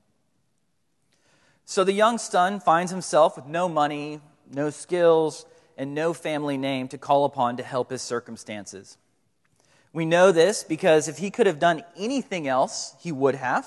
So 1.65 1.83
the 1.85 1.93
young 1.93 2.19
son 2.19 2.61
finds 2.61 2.91
himself 2.91 3.37
with 3.37 3.47
no 3.47 3.69
money, 3.69 4.21
no 4.53 4.71
skills, 4.71 5.47
and 5.77 5.95
no 5.95 6.13
family 6.13 6.57
name 6.57 6.89
to 6.89 6.99
call 6.99 7.25
upon 7.25 7.57
to 7.57 7.63
help 7.63 7.91
his 7.91 8.03
circumstances. 8.03 8.97
We 9.93 10.05
know 10.05 10.33
this 10.33 10.65
because 10.65 11.09
if 11.09 11.19
he 11.19 11.31
could 11.31 11.47
have 11.47 11.59
done 11.59 11.83
anything 11.97 12.47
else, 12.47 12.95
he 13.01 13.13
would 13.13 13.37
have, 13.37 13.67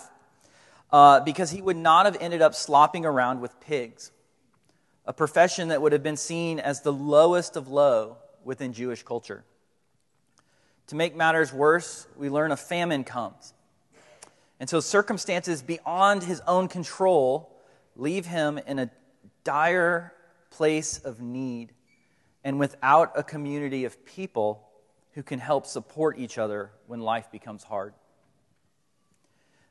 uh, 0.92 1.22
because 1.22 1.52
he 1.52 1.62
would 1.62 1.78
not 1.78 2.06
have 2.06 2.18
ended 2.20 2.42
up 2.42 2.54
slopping 2.54 3.06
around 3.06 3.42
with 3.42 3.60
pigs, 3.62 4.12
a 5.06 5.14
profession 5.14 5.70
that 5.70 5.82
would 5.82 5.94
have 5.94 6.04
been 6.04 6.18
seen 6.18 6.60
as 6.60 6.82
the 6.82 6.94
lowest 6.94 7.56
of 7.56 7.68
low 7.68 8.18
within 8.44 8.74
Jewish 8.74 9.04
culture. 9.04 9.44
To 10.88 10.96
make 10.96 11.16
matters 11.16 11.52
worse, 11.52 12.08
we 12.16 12.30
learn 12.30 12.52
a 12.52 12.58
famine 12.58 13.04
comes. 13.04 13.54
And 14.60 14.70
so 14.70 14.80
circumstances 14.80 15.62
beyond 15.62 16.24
his 16.24 16.42
own 16.48 16.68
control 16.68 17.57
leave 17.98 18.26
him 18.26 18.60
in 18.66 18.80
a 18.80 18.90
dire 19.44 20.14
place 20.50 21.00
of 21.00 21.20
need 21.20 21.74
and 22.44 22.60
without 22.60 23.12
a 23.16 23.24
community 23.24 23.86
of 23.86 24.06
people 24.06 24.68
who 25.14 25.24
can 25.24 25.40
help 25.40 25.66
support 25.66 26.18
each 26.18 26.38
other 26.38 26.72
when 26.86 27.02
life 27.02 27.32
becomes 27.32 27.64
hard. 27.64 27.94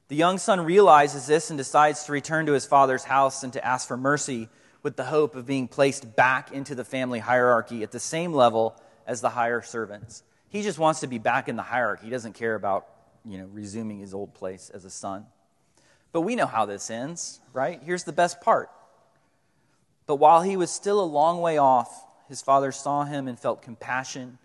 The 0.08 0.16
young 0.16 0.38
son 0.38 0.60
realizes 0.60 1.26
this 1.26 1.50
and 1.50 1.58
decides 1.58 2.04
to 2.04 2.12
return 2.12 2.46
to 2.46 2.52
his 2.52 2.66
father's 2.66 3.04
house 3.04 3.42
and 3.42 3.52
to 3.54 3.64
ask 3.64 3.88
for 3.88 3.96
mercy 3.96 4.48
with 4.82 4.96
the 4.96 5.04
hope 5.04 5.34
of 5.34 5.46
being 5.46 5.66
placed 5.66 6.14
back 6.14 6.52
into 6.52 6.74
the 6.74 6.84
family 6.84 7.18
hierarchy 7.18 7.82
at 7.82 7.90
the 7.90 7.98
same 7.98 8.32
level 8.32 8.80
as 9.06 9.20
the 9.20 9.30
higher 9.30 9.62
servants. 9.62 10.22
He 10.48 10.62
just 10.62 10.78
wants 10.78 11.00
to 11.00 11.06
be 11.06 11.18
back 11.18 11.48
in 11.48 11.56
the 11.56 11.62
hierarchy. 11.62 12.04
He 12.04 12.10
doesn't 12.10 12.34
care 12.34 12.54
about, 12.54 12.86
you 13.24 13.38
know, 13.38 13.46
resuming 13.52 13.98
his 13.98 14.14
old 14.14 14.34
place 14.34 14.70
as 14.70 14.84
a 14.84 14.90
son. 14.90 15.26
But 16.12 16.22
we 16.22 16.36
know 16.36 16.46
how 16.46 16.66
this 16.66 16.90
ends, 16.90 17.40
right? 17.52 17.80
Here's 17.82 18.04
the 18.04 18.12
best 18.12 18.40
part. 18.40 18.70
But 20.06 20.16
while 20.16 20.42
he 20.42 20.56
was 20.56 20.70
still 20.70 21.00
a 21.00 21.04
long 21.04 21.40
way 21.40 21.58
off, 21.58 22.06
his 22.28 22.40
father 22.42 22.72
saw 22.72 23.04
him 23.04 23.28
and 23.28 23.38
felt 23.38 23.62
compassion 23.62 24.38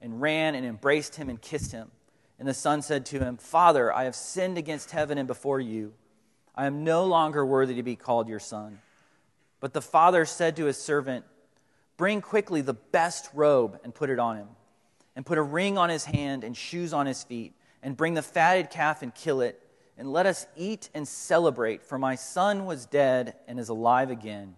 and 0.00 0.20
ran 0.20 0.54
and 0.54 0.66
embraced 0.66 1.16
him 1.16 1.28
and 1.28 1.40
kissed 1.40 1.72
him. 1.72 1.90
And 2.38 2.48
the 2.48 2.54
son 2.54 2.82
said 2.82 3.06
to 3.06 3.20
him, 3.20 3.36
Father, 3.36 3.92
I 3.92 4.04
have 4.04 4.16
sinned 4.16 4.58
against 4.58 4.90
heaven 4.90 5.18
and 5.18 5.26
before 5.26 5.60
you. 5.60 5.94
I 6.54 6.66
am 6.66 6.84
no 6.84 7.04
longer 7.04 7.44
worthy 7.44 7.74
to 7.76 7.82
be 7.82 7.96
called 7.96 8.28
your 8.28 8.40
son. 8.40 8.80
But 9.60 9.72
the 9.72 9.80
father 9.80 10.24
said 10.24 10.56
to 10.56 10.66
his 10.66 10.76
servant, 10.76 11.24
Bring 11.96 12.20
quickly 12.20 12.60
the 12.60 12.74
best 12.74 13.30
robe 13.34 13.78
and 13.84 13.94
put 13.94 14.10
it 14.10 14.18
on 14.18 14.36
him 14.36 14.48
and 15.16 15.24
put 15.24 15.38
a 15.38 15.42
ring 15.42 15.78
on 15.78 15.88
his 15.88 16.04
hand 16.04 16.44
and 16.44 16.56
shoes 16.56 16.92
on 16.92 17.06
his 17.06 17.22
feet, 17.22 17.54
and 17.82 17.96
bring 17.96 18.14
the 18.14 18.22
fatted 18.22 18.70
calf 18.70 19.02
and 19.02 19.14
kill 19.14 19.40
it, 19.40 19.60
and 19.96 20.12
let 20.12 20.26
us 20.26 20.46
eat 20.56 20.90
and 20.94 21.06
celebrate. 21.06 21.82
For 21.84 21.98
my 21.98 22.14
son 22.14 22.66
was 22.66 22.86
dead 22.86 23.34
and 23.46 23.58
is 23.58 23.68
alive 23.68 24.10
again. 24.10 24.56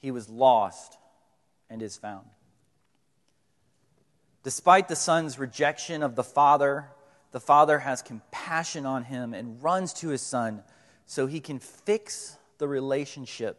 He 0.00 0.10
was 0.10 0.28
lost 0.28 0.98
and 1.70 1.82
is 1.82 1.96
found. 1.96 2.26
Despite 4.42 4.88
the 4.88 4.96
son's 4.96 5.38
rejection 5.38 6.02
of 6.02 6.14
the 6.14 6.24
father, 6.24 6.86
the 7.32 7.40
father 7.40 7.80
has 7.80 8.02
compassion 8.02 8.86
on 8.86 9.04
him 9.04 9.34
and 9.34 9.62
runs 9.62 9.92
to 9.94 10.08
his 10.08 10.22
son 10.22 10.62
so 11.04 11.26
he 11.26 11.40
can 11.40 11.58
fix 11.58 12.36
the 12.58 12.68
relationship. 12.68 13.58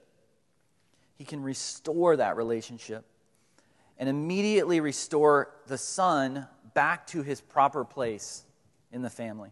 He 1.15 1.25
can 1.25 1.43
restore 1.43 2.15
that 2.17 2.37
relationship 2.37 3.05
and 3.97 4.07
immediately 4.07 4.79
restore 4.79 5.49
the 5.67 5.77
son 5.77 6.47
back 6.73 7.07
to 7.07 7.23
his 7.23 7.41
proper 7.41 7.83
place 7.83 8.43
in 8.91 9.01
the 9.01 9.09
family. 9.09 9.49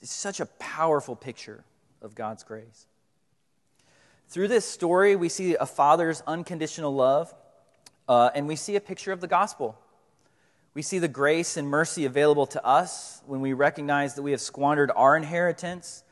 It's 0.00 0.12
such 0.12 0.40
a 0.40 0.46
powerful 0.46 1.16
picture 1.16 1.64
of 2.02 2.14
God's 2.14 2.44
grace. 2.44 2.86
Through 4.28 4.48
this 4.48 4.64
story, 4.64 5.16
we 5.16 5.28
see 5.28 5.54
a 5.54 5.66
father's 5.66 6.22
unconditional 6.26 6.94
love, 6.94 7.34
uh, 8.08 8.30
and 8.34 8.48
we 8.48 8.56
see 8.56 8.76
a 8.76 8.80
picture 8.80 9.12
of 9.12 9.20
the 9.20 9.28
gospel. 9.28 9.78
We 10.74 10.82
see 10.82 10.98
the 10.98 11.08
grace 11.08 11.56
and 11.56 11.68
mercy 11.68 12.04
available 12.04 12.46
to 12.48 12.64
us 12.64 13.22
when 13.26 13.40
we 13.40 13.52
recognize 13.52 14.14
that 14.14 14.22
we 14.22 14.32
have 14.32 14.40
squandered 14.40 14.90
our 14.94 15.16
inheritance 15.16 16.02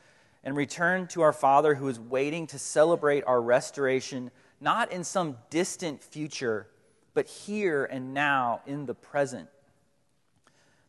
and 0.43 0.55
return 0.55 1.07
to 1.07 1.21
our 1.21 1.33
Father 1.33 1.75
who 1.75 1.87
is 1.87 1.99
waiting 1.99 2.47
to 2.47 2.59
celebrate 2.59 3.23
our 3.25 3.41
restoration 3.41 4.31
not 4.61 4.91
in 4.91 5.03
some 5.03 5.37
distant 5.49 6.03
future, 6.03 6.67
but 7.13 7.27
here 7.27 7.85
and 7.85 8.13
now 8.13 8.61
in 8.65 8.85
the 8.85 8.95
present. 8.95 9.49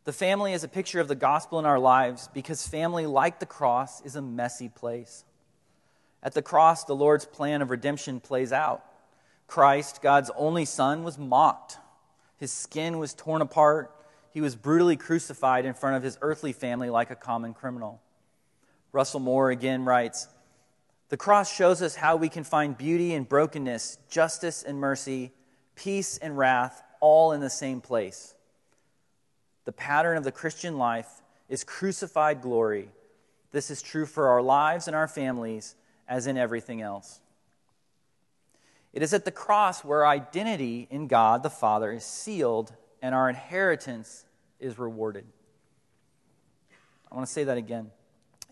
The 0.06 0.12
family 0.12 0.52
is 0.52 0.62
a 0.62 0.68
picture 0.68 1.00
of 1.00 1.08
the 1.08 1.16
gospel 1.16 1.58
in 1.58 1.66
our 1.66 1.80
lives 1.80 2.28
because 2.32 2.66
family, 2.66 3.06
like 3.06 3.40
the 3.40 3.44
cross, 3.44 4.00
is 4.02 4.14
a 4.14 4.22
messy 4.22 4.68
place. 4.68 5.24
At 6.22 6.32
the 6.32 6.42
cross, 6.42 6.84
the 6.84 6.94
Lord's 6.94 7.26
plan 7.26 7.60
of 7.60 7.70
redemption 7.70 8.20
plays 8.20 8.52
out. 8.52 8.84
Christ, 9.48 10.00
God's 10.02 10.30
only 10.36 10.64
Son, 10.64 11.02
was 11.02 11.18
mocked. 11.18 11.78
His 12.36 12.52
skin 12.52 13.00
was 13.00 13.14
torn 13.14 13.42
apart. 13.42 13.90
He 14.32 14.40
was 14.40 14.54
brutally 14.54 14.96
crucified 14.96 15.64
in 15.64 15.74
front 15.74 15.96
of 15.96 16.04
his 16.04 16.18
earthly 16.22 16.52
family 16.52 16.88
like 16.88 17.10
a 17.10 17.16
common 17.16 17.52
criminal. 17.52 18.00
Russell 18.92 19.18
Moore 19.18 19.50
again 19.50 19.84
writes 19.84 20.28
The 21.08 21.16
cross 21.16 21.52
shows 21.52 21.82
us 21.82 21.96
how 21.96 22.14
we 22.14 22.28
can 22.28 22.44
find 22.44 22.78
beauty 22.78 23.12
and 23.12 23.28
brokenness, 23.28 23.98
justice 24.08 24.62
and 24.62 24.78
mercy, 24.78 25.32
peace 25.74 26.16
and 26.16 26.38
wrath, 26.38 26.80
all 27.00 27.32
in 27.32 27.40
the 27.40 27.50
same 27.50 27.80
place. 27.80 28.35
The 29.66 29.72
pattern 29.72 30.16
of 30.16 30.24
the 30.24 30.32
Christian 30.32 30.78
life 30.78 31.20
is 31.48 31.64
crucified 31.64 32.40
glory. 32.40 32.88
This 33.50 33.70
is 33.70 33.82
true 33.82 34.06
for 34.06 34.28
our 34.28 34.40
lives 34.40 34.86
and 34.86 34.96
our 34.96 35.08
families 35.08 35.74
as 36.08 36.26
in 36.26 36.38
everything 36.38 36.80
else. 36.80 37.20
It 38.92 39.02
is 39.02 39.12
at 39.12 39.24
the 39.26 39.30
cross 39.30 39.84
where 39.84 40.06
identity 40.06 40.86
in 40.90 41.08
God 41.08 41.42
the 41.42 41.50
Father 41.50 41.92
is 41.92 42.04
sealed 42.04 42.72
and 43.02 43.14
our 43.14 43.28
inheritance 43.28 44.24
is 44.58 44.78
rewarded. 44.78 45.26
I 47.10 47.14
want 47.14 47.26
to 47.26 47.32
say 47.32 47.44
that 47.44 47.58
again. 47.58 47.90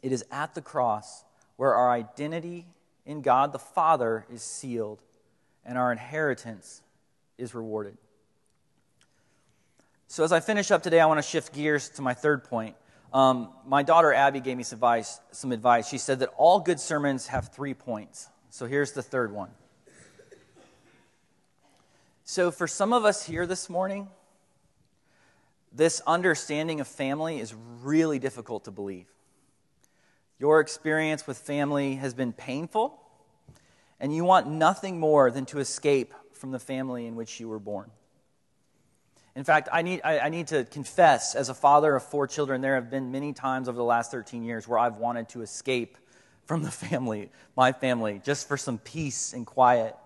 It 0.03 0.13
is 0.13 0.25
at 0.31 0.55
the 0.55 0.61
cross 0.61 1.25
where 1.57 1.75
our 1.75 1.91
identity 1.91 2.67
in 3.07 3.23
God 3.23 3.53
the 3.53 3.59
Father 3.59 4.27
is 4.31 4.43
sealed 4.43 5.01
and 5.65 5.79
our 5.79 5.93
inheritance 5.93 6.83
is 7.39 7.55
rewarded. 7.55 7.97
So, 10.07 10.23
as 10.23 10.33
I 10.33 10.41
finish 10.41 10.71
up 10.71 10.83
today, 10.83 11.01
I 11.01 11.07
want 11.07 11.19
to 11.19 11.29
shift 11.29 11.53
gears 11.53 11.89
to 11.91 12.03
my 12.03 12.15
third 12.15 12.45
point. 12.45 12.77
Um, 13.13 13.51
my 13.67 13.83
daughter 13.83 14.13
Abby 14.13 14.41
gave 14.41 14.57
me 14.57 14.63
some 14.63 14.77
advice, 14.77 15.21
some 15.33 15.53
advice. 15.53 15.89
She 15.89 15.99
said 15.99 16.19
that 16.19 16.31
all 16.37 16.61
good 16.61 16.79
sermons 16.79 17.29
have 17.29 17.49
three 17.49 17.75
points. 17.75 18.29
So, 18.51 18.67
here's 18.67 18.93
the 18.93 19.03
third 19.03 19.33
one. 19.33 19.51
So, 22.25 22.51
for 22.51 22.67
some 22.67 22.93
of 22.93 23.05
us 23.05 23.25
here 23.25 23.47
this 23.47 23.69
morning, 23.69 24.09
this 25.73 26.01
understanding 26.07 26.81
of 26.81 26.87
family 26.87 27.41
is 27.41 27.55
really 27.83 28.19
difficult 28.19 28.65
to 28.65 28.71
believe. 28.71 29.07
Your 30.39 30.61
experience 30.61 31.27
with 31.27 31.39
family 31.39 31.97
has 31.97 32.15
been 32.15 32.33
painful, 32.33 33.01
and 33.99 34.15
you 34.15 34.25
want 34.25 34.47
nothing 34.47 35.01
more 35.01 35.31
than 35.31 35.47
to 35.47 35.59
escape 35.59 36.15
from 36.33 36.51
the 36.51 36.59
family 36.59 37.07
in 37.07 37.17
which 37.17 37.41
you 37.41 37.49
were 37.49 37.59
born. 37.59 37.91
In 39.37 39.43
fact, 39.43 39.69
I 39.73 39.83
need, 39.83 40.01
I, 40.05 40.21
I, 40.21 40.29
need 40.29 40.49
to 40.49 40.65
confess, 40.65 41.35
as 41.35 41.49
a 41.49 41.55
father 41.55 41.97
of 41.97 42.05
four 42.05 42.29
children, 42.29 42.61
there 42.61 42.77
have 42.77 42.89
been 42.89 43.11
many 43.11 43.33
times 43.33 43.69
over 43.69 43.77
the 43.77 43.85
last 43.85 44.13
13 44.13 44.45
years 44.45 44.69
where 44.69 44.79
I've 44.79 44.97
wanted 44.99 45.29
to 45.31 45.43
escape 45.43 45.99
from 46.47 46.63
the 46.63 46.71
family, 46.71 47.31
my 47.57 47.73
family, 47.73 48.21
just 48.25 48.47
for 48.47 48.57
some 48.57 48.79
peace 48.79 49.33
and 49.33 49.45
quiet. 49.45 49.97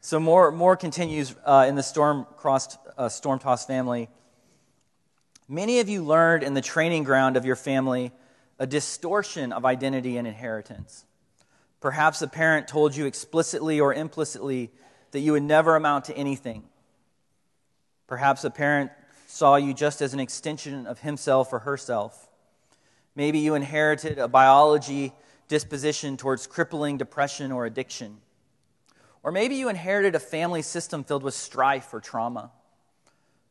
So, 0.00 0.18
more, 0.18 0.50
more 0.50 0.76
continues 0.76 1.34
uh, 1.44 1.66
in 1.68 1.76
the 1.76 1.82
storm, 1.82 2.26
crossed, 2.36 2.78
uh, 2.98 3.08
storm 3.08 3.38
tossed 3.38 3.68
family. 3.68 4.08
Many 5.48 5.80
of 5.80 5.88
you 5.88 6.02
learned 6.02 6.42
in 6.42 6.54
the 6.54 6.60
training 6.60 7.04
ground 7.04 7.36
of 7.36 7.44
your 7.44 7.56
family 7.56 8.12
a 8.58 8.66
distortion 8.66 9.52
of 9.52 9.64
identity 9.64 10.16
and 10.16 10.26
inheritance. 10.26 11.04
Perhaps 11.80 12.22
a 12.22 12.28
parent 12.28 12.66
told 12.66 12.96
you 12.96 13.06
explicitly 13.06 13.80
or 13.80 13.94
implicitly 13.94 14.70
that 15.12 15.20
you 15.20 15.32
would 15.32 15.42
never 15.42 15.76
amount 15.76 16.06
to 16.06 16.16
anything 16.16 16.64
Perhaps 18.06 18.44
a 18.44 18.50
parent 18.50 18.90
saw 19.26 19.56
you 19.56 19.74
just 19.74 20.02
as 20.02 20.14
an 20.14 20.20
extension 20.20 20.86
of 20.86 21.00
himself 21.00 21.52
or 21.52 21.60
herself. 21.60 22.28
Maybe 23.16 23.38
you 23.38 23.54
inherited 23.54 24.18
a 24.18 24.28
biology 24.28 25.12
disposition 25.48 26.16
towards 26.16 26.46
crippling 26.46 26.98
depression 26.98 27.52
or 27.52 27.66
addiction. 27.66 28.18
Or 29.22 29.32
maybe 29.32 29.54
you 29.54 29.68
inherited 29.68 30.14
a 30.14 30.20
family 30.20 30.62
system 30.62 31.04
filled 31.04 31.22
with 31.22 31.34
strife 31.34 31.94
or 31.94 32.00
trauma. 32.00 32.50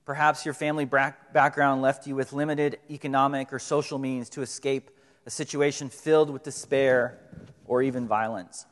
Perhaps 0.05 0.45
your 0.45 0.53
family 0.53 0.85
background 0.85 1.81
left 1.81 2.05
you 2.05 2.15
with 2.15 2.33
limited 2.33 2.77
economic 2.89 3.53
or 3.53 3.59
social 3.59 3.97
means 3.97 4.29
to 4.29 4.41
escape 4.41 4.91
a 5.25 5.29
situation 5.29 5.89
filled 5.89 6.29
with 6.29 6.43
despair 6.43 7.17
or 7.65 7.81
even 7.81 8.07
violence. 8.07 8.65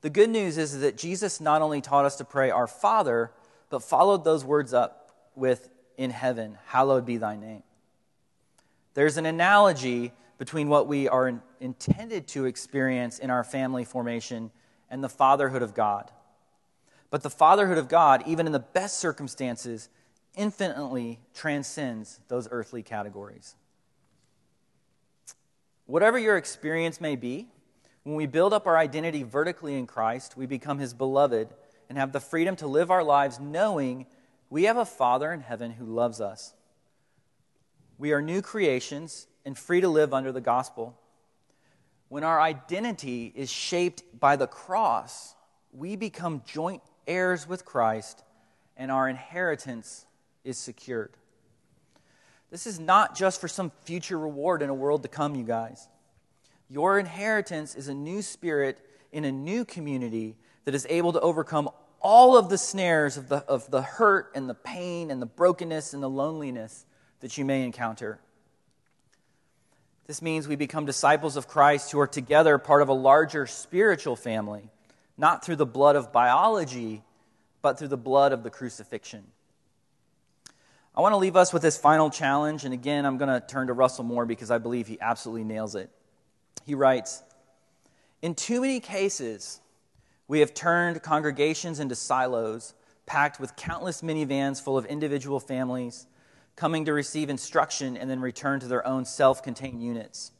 The 0.00 0.10
good 0.10 0.30
news 0.30 0.58
is 0.58 0.80
that 0.80 0.96
Jesus 0.96 1.40
not 1.40 1.62
only 1.62 1.80
taught 1.80 2.04
us 2.04 2.16
to 2.16 2.24
pray, 2.24 2.50
Our 2.50 2.66
Father, 2.66 3.30
but 3.70 3.82
followed 3.82 4.24
those 4.24 4.44
words 4.44 4.72
up 4.72 5.10
with, 5.34 5.68
In 5.96 6.10
heaven, 6.10 6.58
hallowed 6.66 7.04
be 7.04 7.16
thy 7.16 7.36
name. 7.36 7.62
There's 8.94 9.16
an 9.16 9.26
analogy 9.26 10.12
between 10.38 10.68
what 10.68 10.86
we 10.86 11.08
are 11.08 11.28
in, 11.28 11.42
intended 11.60 12.26
to 12.28 12.44
experience 12.44 13.18
in 13.18 13.30
our 13.30 13.44
family 13.44 13.84
formation 13.84 14.50
and 14.90 15.02
the 15.02 15.08
fatherhood 15.08 15.62
of 15.62 15.74
God. 15.74 16.10
But 17.10 17.22
the 17.22 17.30
fatherhood 17.30 17.78
of 17.78 17.88
God, 17.88 18.22
even 18.26 18.46
in 18.46 18.52
the 18.52 18.58
best 18.58 18.98
circumstances, 18.98 19.88
infinitely 20.36 21.20
transcends 21.32 22.20
those 22.28 22.48
earthly 22.50 22.82
categories. 22.82 23.54
Whatever 25.86 26.18
your 26.18 26.36
experience 26.36 27.00
may 27.00 27.14
be, 27.14 27.48
when 28.02 28.16
we 28.16 28.26
build 28.26 28.52
up 28.52 28.66
our 28.66 28.76
identity 28.76 29.22
vertically 29.22 29.76
in 29.76 29.86
Christ, 29.86 30.36
we 30.36 30.46
become 30.46 30.78
his 30.78 30.92
beloved 30.92 31.48
and 31.88 31.98
have 31.98 32.12
the 32.12 32.20
freedom 32.20 32.56
to 32.56 32.66
live 32.66 32.90
our 32.90 33.04
lives 33.04 33.38
knowing 33.40 34.06
we 34.50 34.64
have 34.64 34.76
a 34.76 34.84
Father 34.84 35.32
in 35.32 35.40
heaven 35.40 35.72
who 35.72 35.84
loves 35.84 36.20
us. 36.20 36.54
We 37.98 38.12
are 38.12 38.22
new 38.22 38.42
creations 38.42 39.26
and 39.44 39.56
free 39.56 39.80
to 39.80 39.88
live 39.88 40.12
under 40.14 40.32
the 40.32 40.40
gospel. 40.40 40.98
When 42.08 42.24
our 42.24 42.40
identity 42.40 43.32
is 43.34 43.50
shaped 43.50 44.02
by 44.18 44.36
the 44.36 44.46
cross, 44.46 45.34
we 45.72 45.96
become 45.96 46.42
joint 46.44 46.82
heirs 47.06 47.48
with 47.48 47.64
Christ 47.64 48.22
and 48.76 48.90
our 48.90 49.08
inheritance 49.08 50.06
is 50.44 50.58
secured. 50.58 51.12
This 52.50 52.66
is 52.66 52.78
not 52.78 53.16
just 53.16 53.40
for 53.40 53.48
some 53.48 53.72
future 53.84 54.18
reward 54.18 54.62
in 54.62 54.70
a 54.70 54.74
world 54.74 55.02
to 55.02 55.08
come, 55.08 55.34
you 55.34 55.44
guys. 55.44 55.88
Your 56.68 56.98
inheritance 56.98 57.74
is 57.74 57.88
a 57.88 57.94
new 57.94 58.22
spirit 58.22 58.78
in 59.12 59.24
a 59.24 59.32
new 59.32 59.64
community 59.64 60.36
that 60.64 60.74
is 60.74 60.86
able 60.88 61.12
to 61.12 61.20
overcome 61.20 61.68
all 62.00 62.36
of 62.36 62.48
the 62.48 62.58
snares 62.58 63.16
of 63.16 63.28
the, 63.28 63.36
of 63.36 63.70
the 63.70 63.82
hurt 63.82 64.30
and 64.34 64.48
the 64.48 64.54
pain 64.54 65.10
and 65.10 65.20
the 65.22 65.26
brokenness 65.26 65.94
and 65.94 66.02
the 66.02 66.10
loneliness 66.10 66.84
that 67.20 67.38
you 67.38 67.44
may 67.44 67.64
encounter. 67.64 68.20
This 70.06 70.20
means 70.20 70.46
we 70.46 70.56
become 70.56 70.84
disciples 70.84 71.36
of 71.36 71.48
Christ 71.48 71.90
who 71.90 71.98
are 71.98 72.06
together 72.06 72.58
part 72.58 72.82
of 72.82 72.88
a 72.88 72.94
larger 72.94 73.46
spiritual 73.46 74.16
family, 74.16 74.68
not 75.16 75.44
through 75.44 75.56
the 75.56 75.66
blood 75.66 75.96
of 75.96 76.12
biology, 76.12 77.02
but 77.62 77.78
through 77.78 77.88
the 77.88 77.96
blood 77.96 78.32
of 78.32 78.42
the 78.42 78.50
crucifixion. 78.50 79.24
I 80.94 81.00
want 81.00 81.12
to 81.12 81.16
leave 81.16 81.36
us 81.36 81.52
with 81.52 81.62
this 81.62 81.78
final 81.78 82.10
challenge, 82.10 82.64
and 82.64 82.74
again, 82.74 83.06
I'm 83.06 83.16
going 83.16 83.40
to 83.40 83.44
turn 83.44 83.68
to 83.68 83.72
Russell 83.72 84.04
Moore 84.04 84.26
because 84.26 84.50
I 84.50 84.58
believe 84.58 84.86
he 84.86 85.00
absolutely 85.00 85.44
nails 85.44 85.74
it. 85.74 85.90
He 86.66 86.74
writes 86.74 87.22
In 88.20 88.34
too 88.34 88.60
many 88.60 88.80
cases, 88.80 89.60
we 90.28 90.40
have 90.40 90.54
turned 90.54 91.02
congregations 91.02 91.80
into 91.80 91.94
silos, 91.94 92.74
packed 93.06 93.38
with 93.38 93.56
countless 93.56 94.02
minivans 94.02 94.62
full 94.62 94.78
of 94.78 94.86
individual 94.86 95.38
families 95.38 96.06
coming 96.56 96.84
to 96.84 96.92
receive 96.92 97.28
instruction 97.28 97.96
and 97.96 98.08
then 98.08 98.20
return 98.20 98.60
to 98.60 98.66
their 98.66 98.86
own 98.86 99.04
self 99.04 99.42
contained 99.42 99.82
units. 99.82 100.32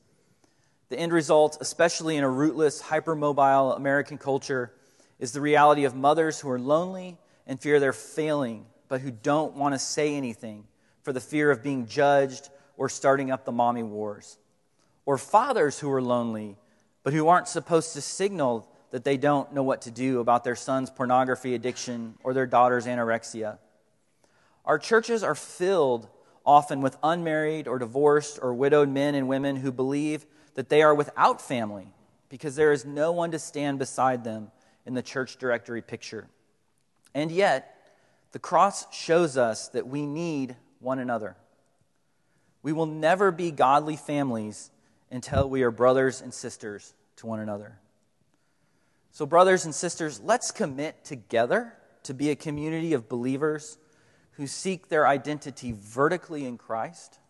The 0.88 0.98
end 0.98 1.12
result, 1.12 1.58
especially 1.60 2.16
in 2.16 2.24
a 2.24 2.30
rootless, 2.30 2.82
hypermobile 2.82 3.76
American 3.76 4.18
culture, 4.18 4.72
is 5.18 5.32
the 5.32 5.40
reality 5.40 5.84
of 5.84 5.94
mothers 5.94 6.40
who 6.40 6.50
are 6.50 6.58
lonely 6.58 7.18
and 7.46 7.60
fear 7.60 7.80
they're 7.80 7.92
failing, 7.92 8.66
but 8.88 9.00
who 9.00 9.10
don't 9.10 9.54
want 9.54 9.74
to 9.74 9.78
say 9.78 10.14
anything 10.14 10.64
for 11.02 11.12
the 11.12 11.20
fear 11.20 11.50
of 11.50 11.62
being 11.62 11.86
judged 11.86 12.48
or 12.76 12.88
starting 12.88 13.30
up 13.30 13.44
the 13.44 13.52
mommy 13.52 13.82
wars. 13.82 14.38
Or 15.06 15.18
fathers 15.18 15.78
who 15.78 15.90
are 15.90 16.02
lonely, 16.02 16.56
but 17.02 17.12
who 17.12 17.28
aren't 17.28 17.48
supposed 17.48 17.92
to 17.94 18.00
signal 18.00 18.68
that 18.94 19.02
they 19.02 19.16
don't 19.16 19.52
know 19.52 19.64
what 19.64 19.82
to 19.82 19.90
do 19.90 20.20
about 20.20 20.44
their 20.44 20.54
son's 20.54 20.88
pornography 20.88 21.56
addiction 21.56 22.14
or 22.22 22.32
their 22.32 22.46
daughter's 22.46 22.86
anorexia. 22.86 23.58
Our 24.64 24.78
churches 24.78 25.24
are 25.24 25.34
filled 25.34 26.06
often 26.46 26.80
with 26.80 26.96
unmarried 27.02 27.66
or 27.66 27.80
divorced 27.80 28.38
or 28.40 28.54
widowed 28.54 28.88
men 28.88 29.16
and 29.16 29.26
women 29.26 29.56
who 29.56 29.72
believe 29.72 30.24
that 30.54 30.68
they 30.68 30.80
are 30.80 30.94
without 30.94 31.40
family 31.40 31.92
because 32.28 32.54
there 32.54 32.70
is 32.70 32.84
no 32.84 33.10
one 33.10 33.32
to 33.32 33.38
stand 33.40 33.80
beside 33.80 34.22
them 34.22 34.52
in 34.86 34.94
the 34.94 35.02
church 35.02 35.38
directory 35.38 35.82
picture. 35.82 36.28
And 37.16 37.32
yet, 37.32 37.76
the 38.30 38.38
cross 38.38 38.86
shows 38.94 39.36
us 39.36 39.66
that 39.70 39.88
we 39.88 40.06
need 40.06 40.54
one 40.78 41.00
another. 41.00 41.34
We 42.62 42.72
will 42.72 42.86
never 42.86 43.32
be 43.32 43.50
godly 43.50 43.96
families 43.96 44.70
until 45.10 45.50
we 45.50 45.64
are 45.64 45.72
brothers 45.72 46.20
and 46.20 46.32
sisters 46.32 46.94
to 47.16 47.26
one 47.26 47.40
another. 47.40 47.80
So, 49.14 49.26
brothers 49.26 49.64
and 49.64 49.72
sisters, 49.72 50.20
let's 50.24 50.50
commit 50.50 51.04
together 51.04 51.72
to 52.02 52.12
be 52.12 52.30
a 52.30 52.34
community 52.34 52.94
of 52.94 53.08
believers 53.08 53.78
who 54.32 54.48
seek 54.48 54.88
their 54.88 55.06
identity 55.06 55.72
vertically 55.78 56.44
in 56.44 56.58
Christ, 56.58 57.20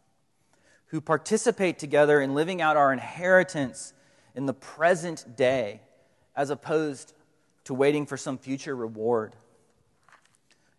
who 0.87 1.03
participate 1.03 1.78
together 1.78 2.22
in 2.22 2.35
living 2.35 2.62
out 2.62 2.78
our 2.78 2.91
inheritance 2.91 3.93
in 4.35 4.47
the 4.47 4.55
present 4.55 5.37
day 5.37 5.82
as 6.35 6.49
opposed 6.49 7.12
to 7.64 7.74
waiting 7.74 8.07
for 8.07 8.16
some 8.16 8.39
future 8.39 8.74
reward, 8.74 9.37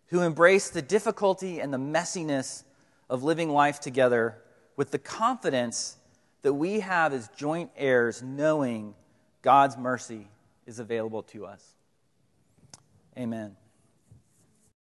who 0.08 0.22
embrace 0.22 0.70
the 0.70 0.82
difficulty 0.82 1.60
and 1.60 1.72
the 1.72 1.78
messiness 1.78 2.64
of 3.08 3.22
living 3.22 3.50
life 3.50 3.78
together 3.78 4.38
with 4.74 4.90
the 4.90 4.98
confidence 4.98 5.98
that 6.42 6.54
we 6.54 6.80
have 6.80 7.12
as 7.12 7.28
joint 7.28 7.70
heirs, 7.76 8.24
knowing 8.24 8.92
God's 9.42 9.76
mercy 9.76 10.26
is 10.66 10.78
available 10.78 11.22
to 11.22 11.46
us. 11.46 11.74
Amen. 13.16 13.56